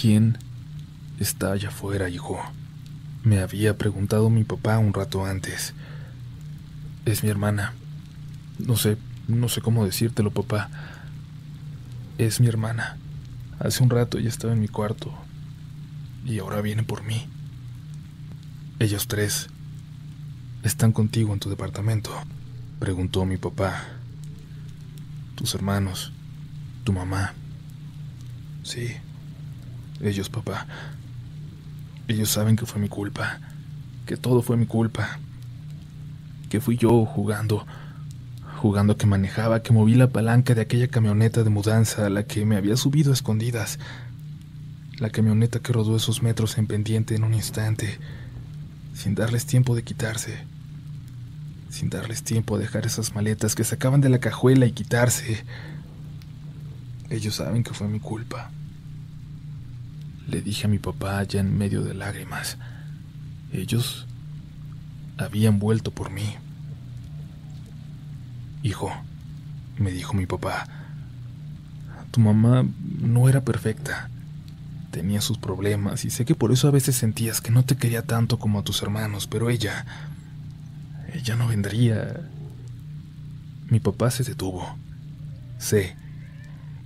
[0.00, 0.38] ¿Quién
[1.18, 2.40] está allá afuera, hijo?
[3.22, 5.74] Me había preguntado mi papá un rato antes.
[7.04, 7.74] Es mi hermana.
[8.58, 8.96] No sé
[9.28, 10.70] no sé cómo decírtelo, papá.
[12.16, 12.96] Es mi hermana.
[13.58, 15.12] Hace un rato ella estaba en mi cuarto.
[16.24, 17.28] Y ahora viene por mí.
[18.78, 19.48] Ellos tres.
[20.62, 22.10] ¿Están contigo en tu departamento?
[22.78, 23.84] Preguntó mi papá.
[25.34, 26.12] Tus hermanos.
[26.84, 27.34] Tu mamá.
[28.62, 28.96] Sí.
[30.00, 30.66] Ellos, papá.
[32.08, 33.40] Ellos saben que fue mi culpa.
[34.06, 35.18] Que todo fue mi culpa.
[36.48, 37.66] Que fui yo jugando
[38.60, 42.44] jugando que manejaba, que moví la palanca de aquella camioneta de mudanza a la que
[42.44, 43.78] me había subido a escondidas.
[44.98, 47.98] La camioneta que rodó esos metros en pendiente en un instante,
[48.92, 50.44] sin darles tiempo de quitarse,
[51.70, 55.42] sin darles tiempo a dejar esas maletas que sacaban de la cajuela y quitarse.
[57.08, 58.50] Ellos saben que fue mi culpa.
[60.30, 62.56] Le dije a mi papá ya en medio de lágrimas.
[63.52, 64.06] Ellos
[65.18, 66.36] habían vuelto por mí.
[68.62, 68.92] Hijo,
[69.76, 70.68] me dijo mi papá,
[72.12, 72.64] tu mamá
[73.00, 74.08] no era perfecta.
[74.92, 78.02] Tenía sus problemas y sé que por eso a veces sentías que no te quería
[78.02, 79.84] tanto como a tus hermanos, pero ella...
[81.12, 82.20] Ella no vendría.
[83.68, 84.76] Mi papá se detuvo.
[85.58, 85.96] Sé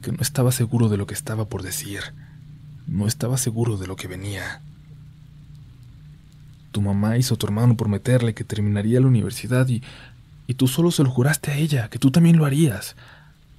[0.00, 2.00] que no estaba seguro de lo que estaba por decir.
[2.86, 4.60] No estaba seguro de lo que venía.
[6.72, 9.82] Tu mamá hizo a tu hermano prometerle que terminaría la universidad y,
[10.46, 12.96] y tú solo se lo juraste a ella, que tú también lo harías.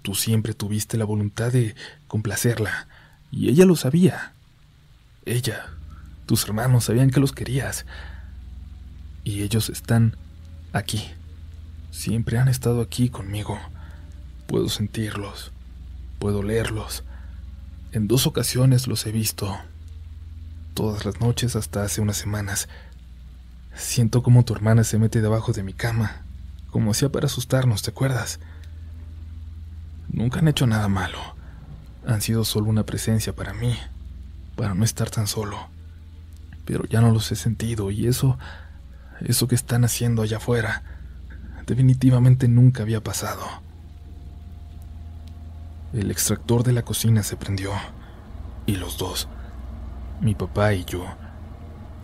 [0.01, 1.75] Tú siempre tuviste la voluntad de
[2.07, 2.87] complacerla,
[3.31, 4.33] y ella lo sabía.
[5.25, 5.65] Ella,
[6.25, 7.85] tus hermanos sabían que los querías.
[9.23, 10.15] Y ellos están
[10.71, 11.03] aquí.
[11.91, 13.59] Siempre han estado aquí conmigo.
[14.47, 15.51] Puedo sentirlos.
[16.19, 17.03] Puedo leerlos.
[17.95, 19.57] En dos ocasiones los he visto.
[20.73, 22.67] Todas las noches hasta hace unas semanas.
[23.73, 26.25] Siento como tu hermana se mete debajo de mi cama,
[26.71, 28.41] como hacía para asustarnos, ¿te acuerdas?
[30.09, 31.17] Nunca han hecho nada malo.
[32.05, 33.77] Han sido solo una presencia para mí,
[34.57, 35.69] para no estar tan solo.
[36.65, 38.37] Pero ya no los he sentido y eso,
[39.21, 40.83] eso que están haciendo allá afuera,
[41.65, 43.64] definitivamente nunca había pasado.
[45.95, 47.71] El extractor de la cocina se prendió
[48.65, 49.29] y los dos,
[50.19, 51.05] mi papá y yo,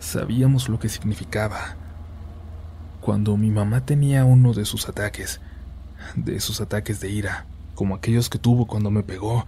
[0.00, 1.76] sabíamos lo que significaba.
[3.02, 5.42] Cuando mi mamá tenía uno de sus ataques,
[6.16, 9.44] de esos ataques de ira, como aquellos que tuvo cuando me pegó,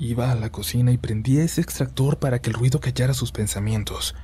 [0.00, 4.16] iba a la cocina y prendía ese extractor para que el ruido callara sus pensamientos.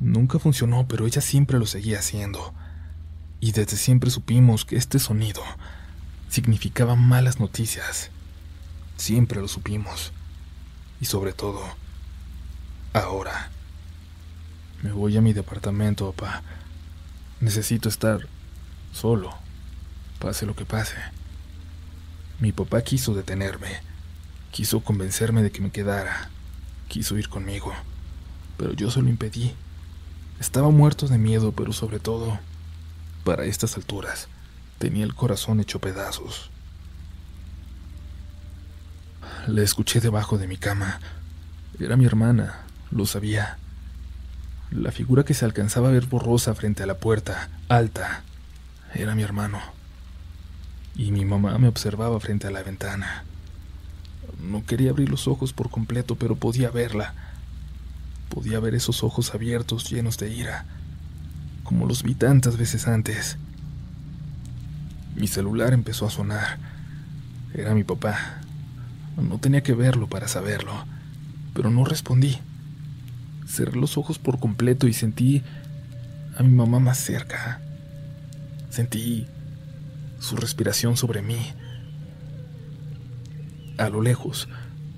[0.00, 2.52] Nunca funcionó, pero ella siempre lo seguía haciendo.
[3.40, 5.40] Y desde siempre supimos que este sonido
[6.28, 8.10] significaba malas noticias.
[9.00, 10.12] Siempre lo supimos.
[11.00, 11.62] Y sobre todo,
[12.92, 13.50] ahora.
[14.82, 16.42] Me voy a mi departamento, papá.
[17.40, 18.28] Necesito estar
[18.92, 19.32] solo,
[20.18, 20.96] pase lo que pase.
[22.40, 23.80] Mi papá quiso detenerme,
[24.50, 26.28] quiso convencerme de que me quedara,
[26.88, 27.72] quiso ir conmigo,
[28.58, 29.54] pero yo se lo impedí.
[30.40, 32.38] Estaba muerto de miedo, pero sobre todo,
[33.24, 34.28] para estas alturas,
[34.78, 36.50] tenía el corazón hecho pedazos.
[39.46, 41.00] La escuché debajo de mi cama.
[41.78, 42.60] Era mi hermana,
[42.90, 43.58] lo sabía.
[44.70, 48.22] La figura que se alcanzaba a ver borrosa frente a la puerta, alta,
[48.94, 49.60] era mi hermano
[51.00, 53.24] y mi mamá me observaba frente a la ventana.
[54.42, 57.14] No quería abrir los ojos por completo, pero podía verla.
[58.28, 60.66] Podía ver esos ojos abiertos llenos de ira,
[61.64, 63.38] como los vi tantas veces antes.
[65.16, 66.58] Mi celular empezó a sonar.
[67.54, 68.40] Era mi papá.
[69.16, 70.72] No tenía que verlo para saberlo,
[71.54, 72.38] pero no respondí.
[73.46, 75.42] Cerré los ojos por completo y sentí
[76.36, 77.60] a mi mamá más cerca.
[78.70, 79.26] Sentí
[80.20, 81.38] su respiración sobre mí.
[83.78, 84.48] A lo lejos,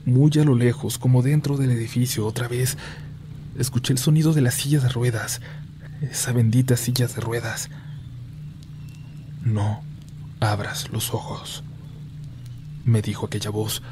[0.05, 2.77] muy a lo lejos, como dentro del edificio, otra vez,
[3.57, 5.41] escuché el sonido de la silla de ruedas,
[6.01, 7.71] esa bendita silla de ruedas.
[9.43, 9.83] No
[10.41, 11.63] abras los ojos,
[12.85, 13.83] me dijo aquella voz,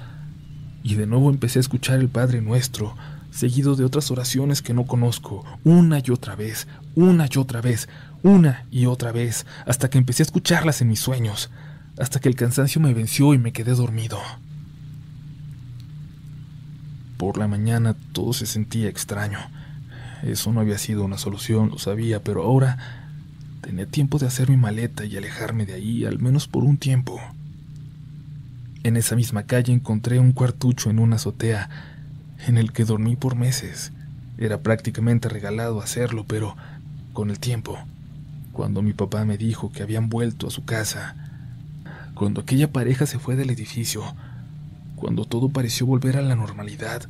[0.82, 2.96] y de nuevo empecé a escuchar el Padre Nuestro,
[3.30, 7.88] seguido de otras oraciones que no conozco, una y otra vez, una y otra vez,
[8.22, 11.50] una y otra vez, hasta que empecé a escucharlas en mis sueños,
[11.98, 14.18] hasta que el cansancio me venció y me quedé dormido.
[17.16, 19.38] Por la mañana todo se sentía extraño.
[20.22, 22.78] Eso no había sido una solución, lo sabía, pero ahora
[23.60, 27.20] tenía tiempo de hacer mi maleta y alejarme de ahí, al menos por un tiempo.
[28.82, 31.68] En esa misma calle encontré un cuartucho en una azotea,
[32.46, 33.92] en el que dormí por meses.
[34.38, 36.56] Era prácticamente regalado hacerlo, pero
[37.12, 37.78] con el tiempo
[38.52, 41.16] cuando mi papá me dijo que habían vuelto a su casa,
[42.14, 44.02] cuando aquella pareja se fue del edificio,
[44.96, 47.08] cuando todo pareció volver a la normalidad,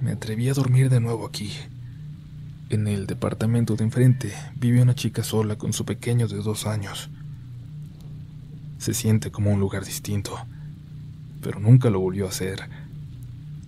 [0.00, 1.52] me atreví a dormir de nuevo aquí.
[2.70, 7.10] En el departamento de enfrente vive una chica sola con su pequeño de dos años.
[8.84, 10.36] Se siente como un lugar distinto,
[11.40, 12.68] pero nunca lo volvió a hacer.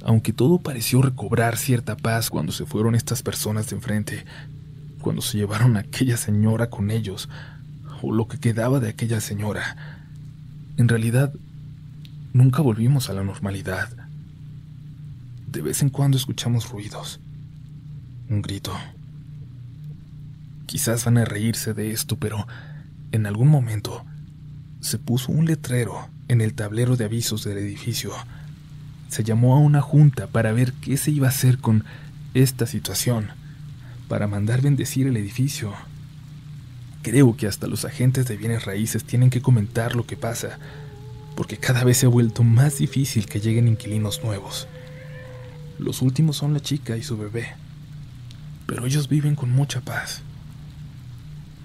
[0.04, 4.26] Aunque todo pareció recobrar cierta paz cuando se fueron estas personas de enfrente,
[5.00, 7.30] cuando se llevaron a aquella señora con ellos,
[8.02, 10.04] o lo que quedaba de aquella señora.
[10.76, 11.32] En realidad,
[12.34, 13.88] nunca volvimos a la normalidad.
[15.50, 17.20] De vez en cuando escuchamos ruidos,
[18.28, 18.76] un grito.
[20.66, 22.46] Quizás van a reírse de esto, pero
[23.12, 24.04] en algún momento
[24.80, 28.12] se puso un letrero en el tablero de avisos del edificio.
[29.08, 31.84] Se llamó a una junta para ver qué se iba a hacer con
[32.34, 33.30] esta situación
[34.08, 35.72] para mandar bendecir el edificio.
[37.02, 40.58] Creo que hasta los agentes de bienes raíces tienen que comentar lo que pasa,
[41.34, 44.66] porque cada vez se ha vuelto más difícil que lleguen inquilinos nuevos.
[45.78, 47.48] Los últimos son la chica y su bebé,
[48.66, 50.22] pero ellos viven con mucha paz.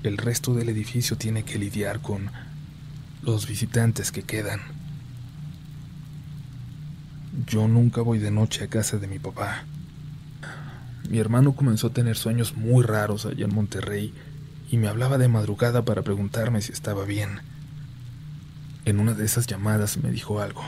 [0.04, 2.32] El resto del edificio tiene que lidiar con
[3.24, 4.60] los visitantes que quedan.
[7.48, 9.66] Yo nunca voy de noche a casa de mi papá.
[11.10, 14.14] mi hermano comenzó a tener sueños muy raros allá en Monterrey
[14.70, 17.42] y me hablaba de madrugada para preguntarme si estaba bien.
[18.86, 20.64] En una de esas llamadas me dijo algo.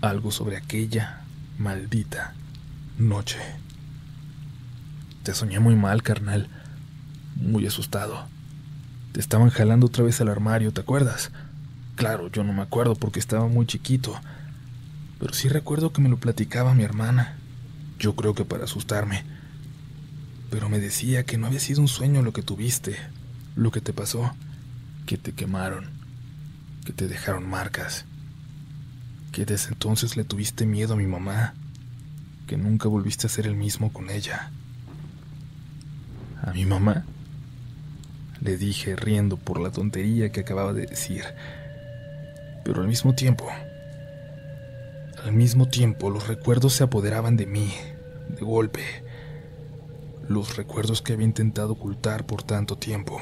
[0.00, 1.22] Algo sobre aquella
[1.58, 2.34] maldita
[2.98, 3.38] noche.
[5.24, 6.48] Te soñé muy mal, carnal.
[7.36, 8.28] Muy asustado.
[9.18, 11.32] Estaban jalando otra vez al armario, ¿te acuerdas?
[11.96, 14.16] Claro, yo no me acuerdo porque estaba muy chiquito.
[15.18, 17.36] Pero sí recuerdo que me lo platicaba mi hermana.
[17.98, 19.24] Yo creo que para asustarme.
[20.52, 22.94] Pero me decía que no había sido un sueño lo que tuviste,
[23.56, 24.36] lo que te pasó,
[25.04, 25.86] que te quemaron,
[26.84, 28.04] que te dejaron marcas,
[29.32, 31.54] que desde entonces le tuviste miedo a mi mamá,
[32.46, 34.52] que nunca volviste a ser el mismo con ella.
[36.40, 37.04] ¿A mi mamá?
[38.40, 41.24] Le dije riendo por la tontería que acababa de decir.
[42.64, 43.48] Pero al mismo tiempo,
[45.24, 47.72] al mismo tiempo los recuerdos se apoderaban de mí,
[48.28, 48.82] de golpe.
[50.28, 53.18] Los recuerdos que había intentado ocultar por tanto tiempo.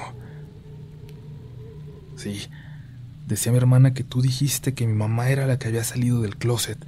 [2.17, 2.49] Sí,
[3.27, 6.37] decía mi hermana que tú dijiste que mi mamá era la que había salido del
[6.37, 6.79] closet,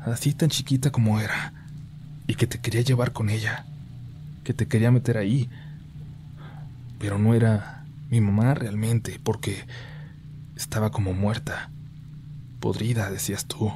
[0.00, 1.52] así tan chiquita como era,
[2.26, 3.66] y que te quería llevar con ella,
[4.44, 5.48] que te quería meter ahí.
[6.98, 9.66] Pero no era mi mamá realmente, porque
[10.56, 11.70] estaba como muerta,
[12.60, 13.72] podrida, decías tú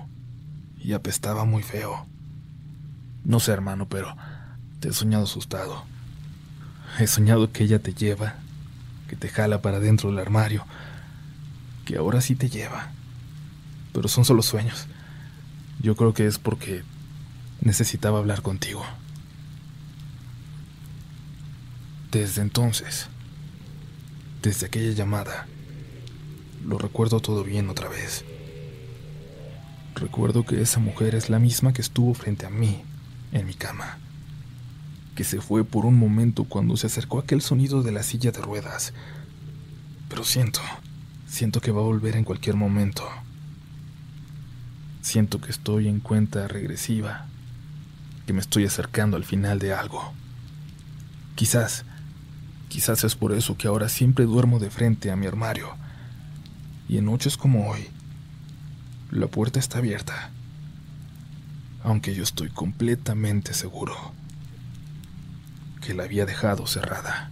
[0.78, 2.06] y apestaba muy feo.
[3.24, 4.16] No sé, hermano, pero
[4.80, 5.84] te he soñado asustado.
[6.98, 8.34] He soñado que ella te lleva,
[9.08, 10.66] que te jala para dentro del armario,
[11.84, 12.90] que ahora sí te lleva.
[13.92, 14.86] Pero son solo sueños.
[15.80, 16.82] Yo creo que es porque
[17.60, 18.84] necesitaba hablar contigo.
[22.10, 23.08] Desde entonces,
[24.42, 25.46] desde aquella llamada,
[26.66, 28.24] lo recuerdo todo bien otra vez.
[29.94, 32.82] Recuerdo que esa mujer es la misma que estuvo frente a mí,
[33.30, 33.98] en mi cama,
[35.14, 38.40] que se fue por un momento cuando se acercó aquel sonido de la silla de
[38.40, 38.92] ruedas.
[40.08, 40.60] Pero siento,
[41.26, 43.08] siento que va a volver en cualquier momento.
[45.02, 47.26] Siento que estoy en cuenta regresiva,
[48.26, 50.12] que me estoy acercando al final de algo.
[51.36, 51.84] Quizás,
[52.72, 55.68] quizás es por eso que ahora siempre duermo de frente a mi armario.
[56.88, 57.86] Y en noches como hoy,
[59.10, 60.30] la puerta está abierta,
[61.84, 63.94] aunque yo estoy completamente seguro
[65.82, 67.30] que la había dejado cerrada.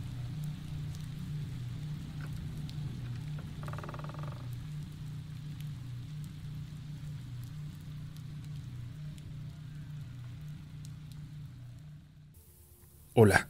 [13.14, 13.48] Hola,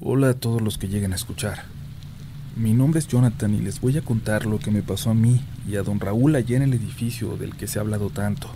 [0.00, 1.64] hola a todos los que lleguen a escuchar.
[2.54, 5.44] Mi nombre es Jonathan y les voy a contar lo que me pasó a mí
[5.68, 8.48] y a don Raúl allá en el edificio del que se ha hablado tanto.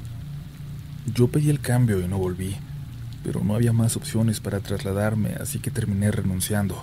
[1.12, 2.54] Yo pedí el cambio y no volví,
[3.24, 6.80] pero no había más opciones para trasladarme, así que terminé renunciando.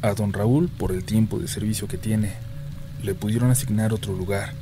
[0.00, 2.34] A don Raúl, por el tiempo de servicio que tiene,
[3.02, 4.52] le pudieron asignar otro lugar.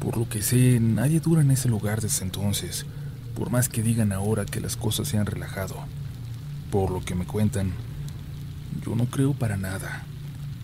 [0.00, 2.84] Por lo que sé, nadie dura en ese lugar desde entonces,
[3.34, 5.76] por más que digan ahora que las cosas se han relajado.
[6.74, 7.70] Por lo que me cuentan,
[8.84, 10.02] yo no creo para nada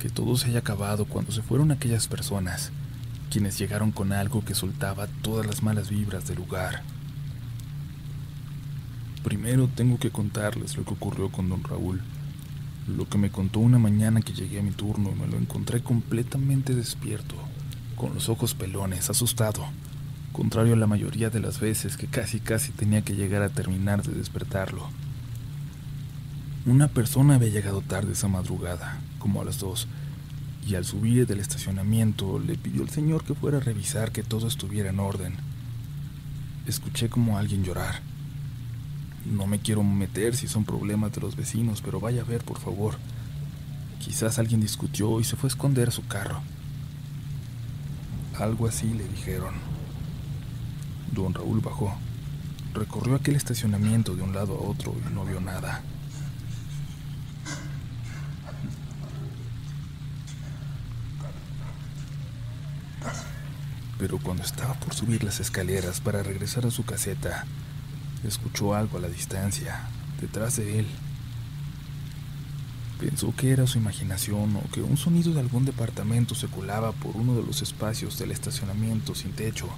[0.00, 2.72] que todo se haya acabado cuando se fueron aquellas personas,
[3.30, 6.82] quienes llegaron con algo que soltaba todas las malas vibras del lugar.
[9.22, 12.00] Primero tengo que contarles lo que ocurrió con don Raúl,
[12.88, 15.80] lo que me contó una mañana que llegué a mi turno y me lo encontré
[15.80, 17.36] completamente despierto,
[17.94, 19.64] con los ojos pelones, asustado,
[20.32, 24.02] contrario a la mayoría de las veces que casi casi tenía que llegar a terminar
[24.02, 24.88] de despertarlo.
[26.66, 29.88] Una persona había llegado tarde esa madrugada, como a las dos,
[30.66, 34.46] y al subir del estacionamiento le pidió al señor que fuera a revisar que todo
[34.46, 35.36] estuviera en orden.
[36.66, 38.02] Escuché como alguien llorar.
[39.24, 42.58] No me quiero meter si son problemas de los vecinos, pero vaya a ver, por
[42.58, 42.98] favor.
[43.98, 46.42] Quizás alguien discutió y se fue a esconder a su carro.
[48.38, 49.54] Algo así le dijeron.
[51.12, 51.94] Don Raúl bajó.
[52.74, 55.82] Recorrió aquel estacionamiento de un lado a otro y no vio nada.
[64.00, 67.44] Pero cuando estaba por subir las escaleras para regresar a su caseta,
[68.26, 69.78] escuchó algo a la distancia,
[70.18, 70.86] detrás de él.
[72.98, 77.14] Pensó que era su imaginación o que un sonido de algún departamento se colaba por
[77.14, 79.68] uno de los espacios del estacionamiento sin techo,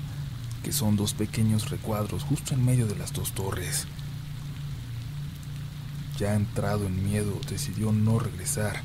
[0.63, 3.89] que son dos pequeños recuadros justo en medio de las dos torres.
[6.17, 8.83] Ya entrado en miedo, decidió no regresar,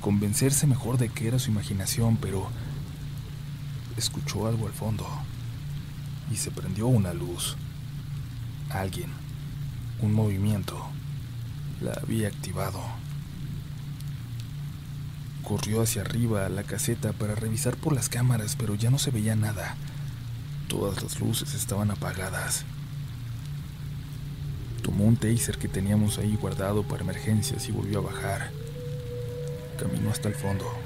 [0.00, 2.50] convencerse mejor de que era su imaginación, pero
[3.96, 5.06] escuchó algo al fondo
[6.30, 7.56] y se prendió una luz.
[8.70, 9.10] Alguien,
[10.00, 10.88] Un movimiento.
[11.80, 12.82] La había activado.
[15.42, 19.10] Corrió hacia arriba a la caseta para revisar por las cámaras, pero ya no se
[19.10, 19.76] veía nada.
[20.68, 22.64] Todas las luces estaban apagadas.
[24.82, 28.50] Tomó un taser que teníamos ahí guardado para emergencias y volvió a bajar.
[29.78, 30.83] Caminó hasta el fondo.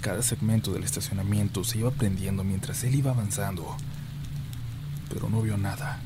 [0.00, 3.76] Cada segmento del estacionamiento se iba prendiendo mientras él iba avanzando,
[5.08, 5.98] pero no vio nada.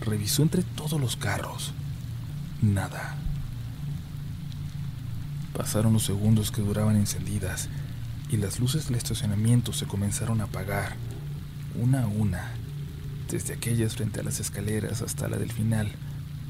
[0.00, 1.72] Revisó entre todos los carros.
[2.60, 3.16] Nada.
[5.56, 7.68] Pasaron los segundos que duraban encendidas
[8.30, 10.96] y las luces del estacionamiento se comenzaron a apagar,
[11.74, 12.52] una a una,
[13.30, 15.92] desde aquellas frente a las escaleras hasta la del final,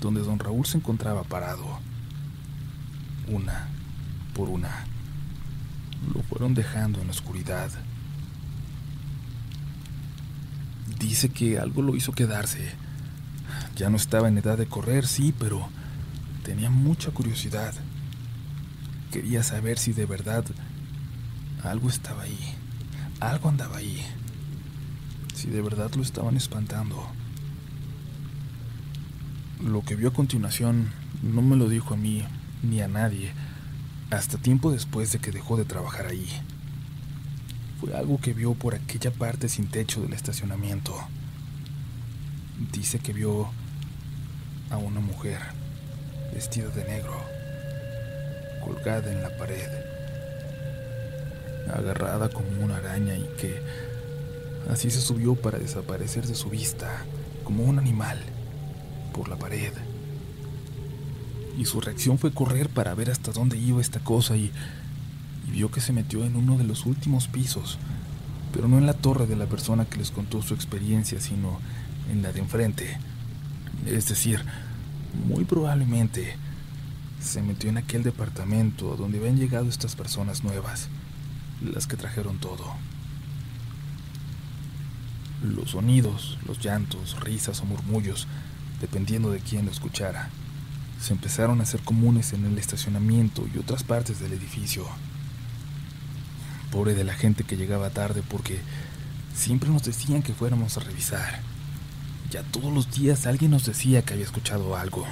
[0.01, 1.79] donde don Raúl se encontraba parado.
[3.29, 3.69] Una
[4.35, 4.87] por una.
[6.15, 7.71] Lo fueron dejando en la oscuridad.
[10.99, 12.73] Dice que algo lo hizo quedarse.
[13.77, 15.69] Ya no estaba en edad de correr, sí, pero
[16.45, 17.75] tenía mucha curiosidad.
[19.13, 20.45] Quería saber si de verdad
[21.63, 22.55] algo estaba ahí.
[23.21, 24.05] Algo andaba ahí.
[25.35, 27.09] Si de verdad lo estaban espantando.
[29.63, 30.91] Lo que vio a continuación
[31.23, 32.25] no me lo dijo a mí
[32.63, 33.33] ni a nadie
[34.11, 36.29] hasta tiempo después de que dejó de trabajar ahí.
[37.81, 40.97] Fue algo que vio por aquella parte sin techo del estacionamiento.
[42.73, 43.51] Dice que vio
[44.71, 45.39] a una mujer
[46.33, 47.23] vestida de negro,
[48.65, 49.69] colgada en la pared,
[51.73, 53.63] agarrada como una araña y que
[54.71, 57.05] así se subió para desaparecer de su vista,
[57.45, 58.19] como un animal,
[59.13, 59.73] por la pared
[61.59, 64.53] y su reacción fue correr para ver hasta dónde iba esta cosa y,
[65.51, 67.79] vio que se metió en uno de los últimos pisos,
[68.53, 71.59] pero no en la torre de la persona que les contó su experiencia, sino
[72.13, 72.99] en la de enfrente.
[73.87, 74.45] Es decir,
[75.27, 76.37] muy probablemente
[77.21, 80.89] se metió en aquel departamento donde habían llegado estas personas nuevas,
[81.63, 82.75] las que trajeron todo.
[85.43, 88.29] Los sonidos, los llantos, risas o murmullos,
[88.81, 90.29] dependiendo de quién lo escuchara,
[91.01, 94.87] se empezaron a hacer comunes en el estacionamiento y otras partes del edificio.
[96.73, 98.61] Pobre de la gente que llegaba tarde porque
[99.35, 101.41] siempre nos decían que fuéramos a revisar.
[102.31, 105.07] Ya todos los días alguien nos decía que había escuchado algo.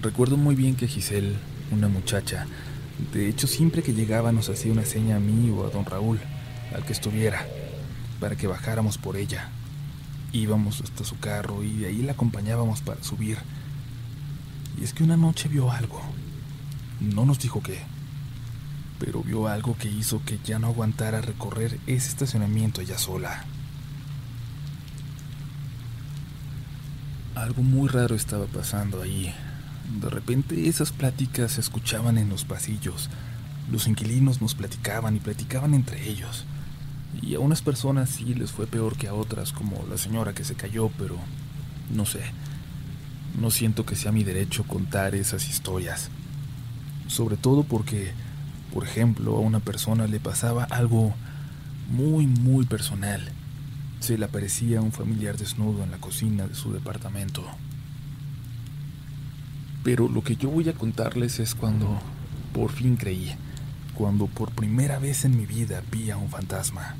[0.00, 1.36] Recuerdo muy bien que Giselle,
[1.70, 2.46] una muchacha,
[3.12, 6.18] de hecho siempre que llegaba nos hacía una seña a mí o a don Raúl,
[6.74, 7.46] al que estuviera,
[8.20, 9.48] para que bajáramos por ella.
[10.32, 13.38] Íbamos hasta su carro y de ahí la acompañábamos para subir
[14.78, 16.00] y es que una noche vio algo.
[17.00, 17.78] No nos dijo qué,
[18.98, 23.44] pero vio algo que hizo que ya no aguantara recorrer ese estacionamiento ella sola.
[27.34, 29.34] Algo muy raro estaba pasando ahí.
[30.00, 33.10] De repente esas pláticas se escuchaban en los pasillos.
[33.70, 36.46] Los inquilinos nos platicaban y platicaban entre ellos.
[37.20, 40.44] Y a unas personas sí les fue peor que a otras, como la señora que
[40.44, 41.16] se cayó, pero
[41.94, 42.22] no sé.
[43.40, 46.10] No siento que sea mi derecho contar esas historias.
[47.08, 48.12] Sobre todo porque,
[48.72, 51.14] por ejemplo, a una persona le pasaba algo
[51.90, 53.20] muy, muy personal.
[54.00, 57.44] Se le aparecía un familiar desnudo en la cocina de su departamento.
[59.82, 62.00] Pero lo que yo voy a contarles es cuando
[62.52, 63.32] por fin creí,
[63.94, 66.96] cuando por primera vez en mi vida vi a un fantasma.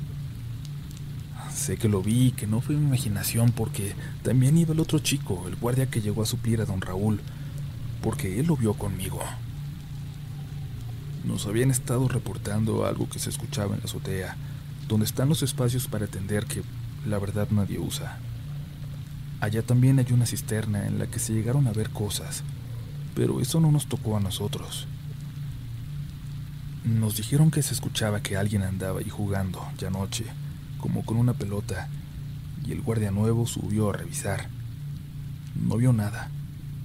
[1.57, 5.45] Sé que lo vi, que no fue mi imaginación, porque también iba el otro chico,
[5.47, 7.19] el guardia que llegó a suplir a don Raúl,
[8.03, 9.19] porque él lo vio conmigo.
[11.25, 14.37] Nos habían estado reportando algo que se escuchaba en la azotea,
[14.87, 16.61] donde están los espacios para atender que
[17.07, 18.19] la verdad nadie usa.
[19.41, 22.43] Allá también hay una cisterna en la que se llegaron a ver cosas,
[23.15, 24.87] pero eso no nos tocó a nosotros.
[26.85, 30.25] Nos dijeron que se escuchaba que alguien andaba ahí jugando ya noche
[30.79, 31.89] como con una pelota,
[32.65, 34.49] y el guardia nuevo subió a revisar.
[35.55, 36.29] No vio nada.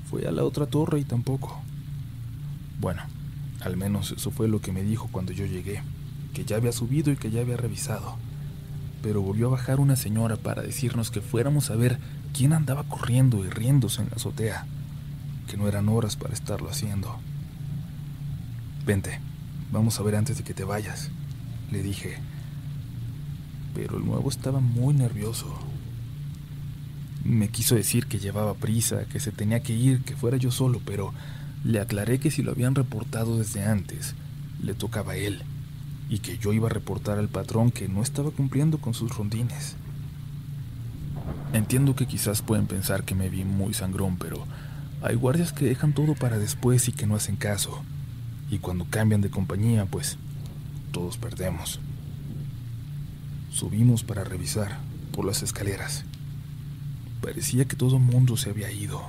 [0.08, 1.60] Fue a la otra torre y tampoco.
[2.80, 3.02] Bueno,
[3.60, 5.82] al menos eso fue lo que me dijo cuando yo llegué,
[6.34, 8.16] que ya había subido y que ya había revisado.
[9.02, 11.98] Pero volvió a bajar una señora para decirnos que fuéramos a ver
[12.32, 14.66] quién andaba corriendo y riéndose en la azotea,
[15.48, 17.18] que no eran horas para estarlo haciendo.
[18.86, 19.20] Vente,
[19.70, 21.10] vamos a ver antes de que te vayas,
[21.70, 22.18] le dije
[23.74, 25.46] pero el nuevo estaba muy nervioso.
[27.24, 30.80] Me quiso decir que llevaba prisa, que se tenía que ir, que fuera yo solo,
[30.84, 31.12] pero
[31.64, 34.14] le aclaré que si lo habían reportado desde antes,
[34.62, 35.42] le tocaba a él,
[36.08, 39.76] y que yo iba a reportar al patrón que no estaba cumpliendo con sus rondines.
[41.52, 44.44] Entiendo que quizás pueden pensar que me vi muy sangrón, pero
[45.02, 47.82] hay guardias que dejan todo para después y que no hacen caso.
[48.50, 50.18] Y cuando cambian de compañía, pues
[50.92, 51.80] todos perdemos.
[53.52, 54.78] Subimos para revisar
[55.12, 56.04] por las escaleras.
[57.20, 59.02] Parecía que todo el mundo se había ido,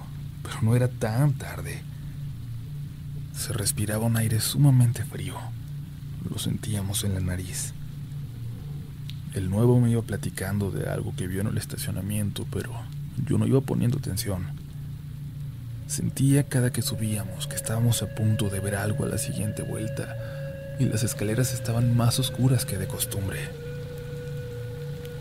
[0.44, 1.82] pero no era tan tarde.
[3.34, 5.36] Se respiraba un aire sumamente frío.
[6.30, 7.74] Lo sentíamos en la nariz.
[9.34, 12.72] El nuevo me iba platicando de algo que vio en el estacionamiento, pero
[13.26, 14.46] yo no iba poniendo atención.
[15.88, 20.18] Sentía cada que subíamos que estábamos a punto de ver algo a la siguiente vuelta
[20.80, 23.63] y las escaleras estaban más oscuras que de costumbre.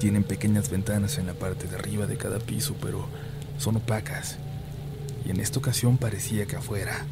[0.03, 3.07] Tienen pequeñas ventanas en la parte de arriba de cada piso, pero
[3.57, 4.37] son opacas.
[5.25, 7.07] Y en esta ocasión parecía que afuera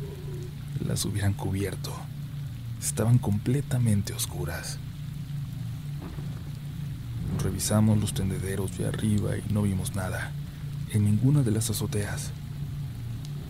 [0.85, 1.93] las hubieran cubierto.
[2.83, 4.81] Estaban completamente oscuras.
[7.41, 10.33] Revisamos los tendederos de arriba y no vimos nada.
[10.93, 12.33] En ninguna de las azoteas.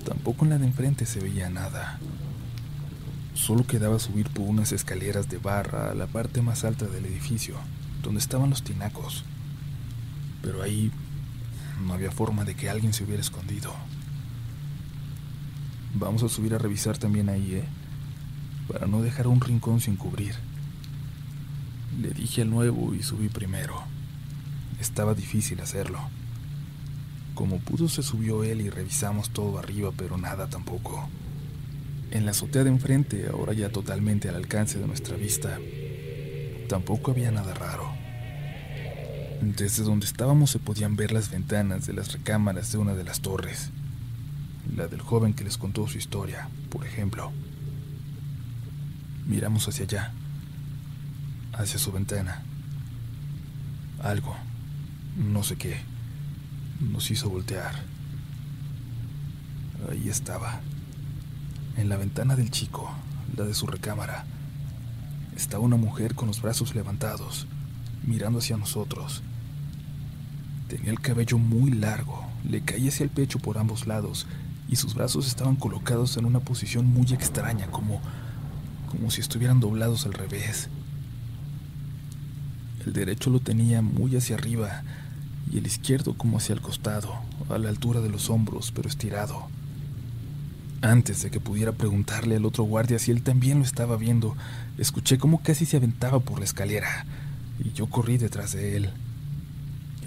[0.04, 1.98] Tampoco en la de enfrente se veía nada.
[3.32, 7.54] Solo quedaba subir por unas escaleras de barra a la parte más alta del edificio,
[8.02, 9.24] donde estaban los tinacos.
[10.42, 10.90] Pero ahí
[11.84, 13.74] no había forma de que alguien se hubiera escondido.
[15.94, 17.64] Vamos a subir a revisar también ahí, ¿eh?
[18.68, 20.34] Para no dejar un rincón sin cubrir.
[22.00, 23.82] Le dije al nuevo y subí primero.
[24.80, 25.98] Estaba difícil hacerlo.
[27.34, 31.08] Como pudo se subió él y revisamos todo arriba, pero nada tampoco.
[32.10, 35.58] En la azotea de enfrente, ahora ya totalmente al alcance de nuestra vista,
[36.68, 37.89] tampoco había nada raro.
[39.40, 43.20] Desde donde estábamos se podían ver las ventanas de las recámaras de una de las
[43.20, 43.70] torres,
[44.76, 47.32] la del joven que les contó su historia, por ejemplo.
[49.26, 50.12] Miramos hacia allá,
[51.54, 52.42] hacia su ventana.
[54.02, 54.36] Algo,
[55.16, 55.80] no sé qué
[56.80, 57.74] nos hizo voltear.
[59.90, 60.60] Ahí estaba,
[61.78, 62.90] en la ventana del chico,
[63.36, 64.26] la de su recámara.
[65.34, 67.46] Estaba una mujer con los brazos levantados,
[68.04, 69.22] mirando hacia nosotros.
[70.70, 74.28] Tenía el cabello muy largo, le caía hacia el pecho por ambos lados
[74.68, 78.00] y sus brazos estaban colocados en una posición muy extraña, como,
[78.88, 80.68] como si estuvieran doblados al revés.
[82.86, 84.84] El derecho lo tenía muy hacia arriba,
[85.50, 87.16] y el izquierdo como hacia el costado,
[87.48, 89.48] a la altura de los hombros, pero estirado.
[90.82, 94.36] Antes de que pudiera preguntarle al otro guardia si él también lo estaba viendo,
[94.78, 97.06] escuché cómo casi se aventaba por la escalera,
[97.58, 98.90] y yo corrí detrás de él.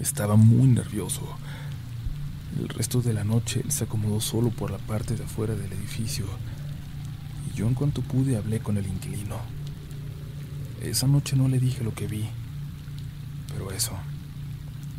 [0.00, 1.22] Estaba muy nervioso.
[2.58, 5.72] El resto de la noche él se acomodó solo por la parte de afuera del
[5.72, 6.26] edificio,
[7.50, 9.36] y yo en cuanto pude hablé con el inquilino.
[10.80, 12.26] Esa noche no le dije lo que vi,
[13.52, 13.96] pero eso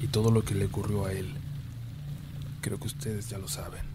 [0.02, 1.28] y todo lo que le ocurrió a él.
[2.62, 3.95] Creo que ustedes ya lo saben.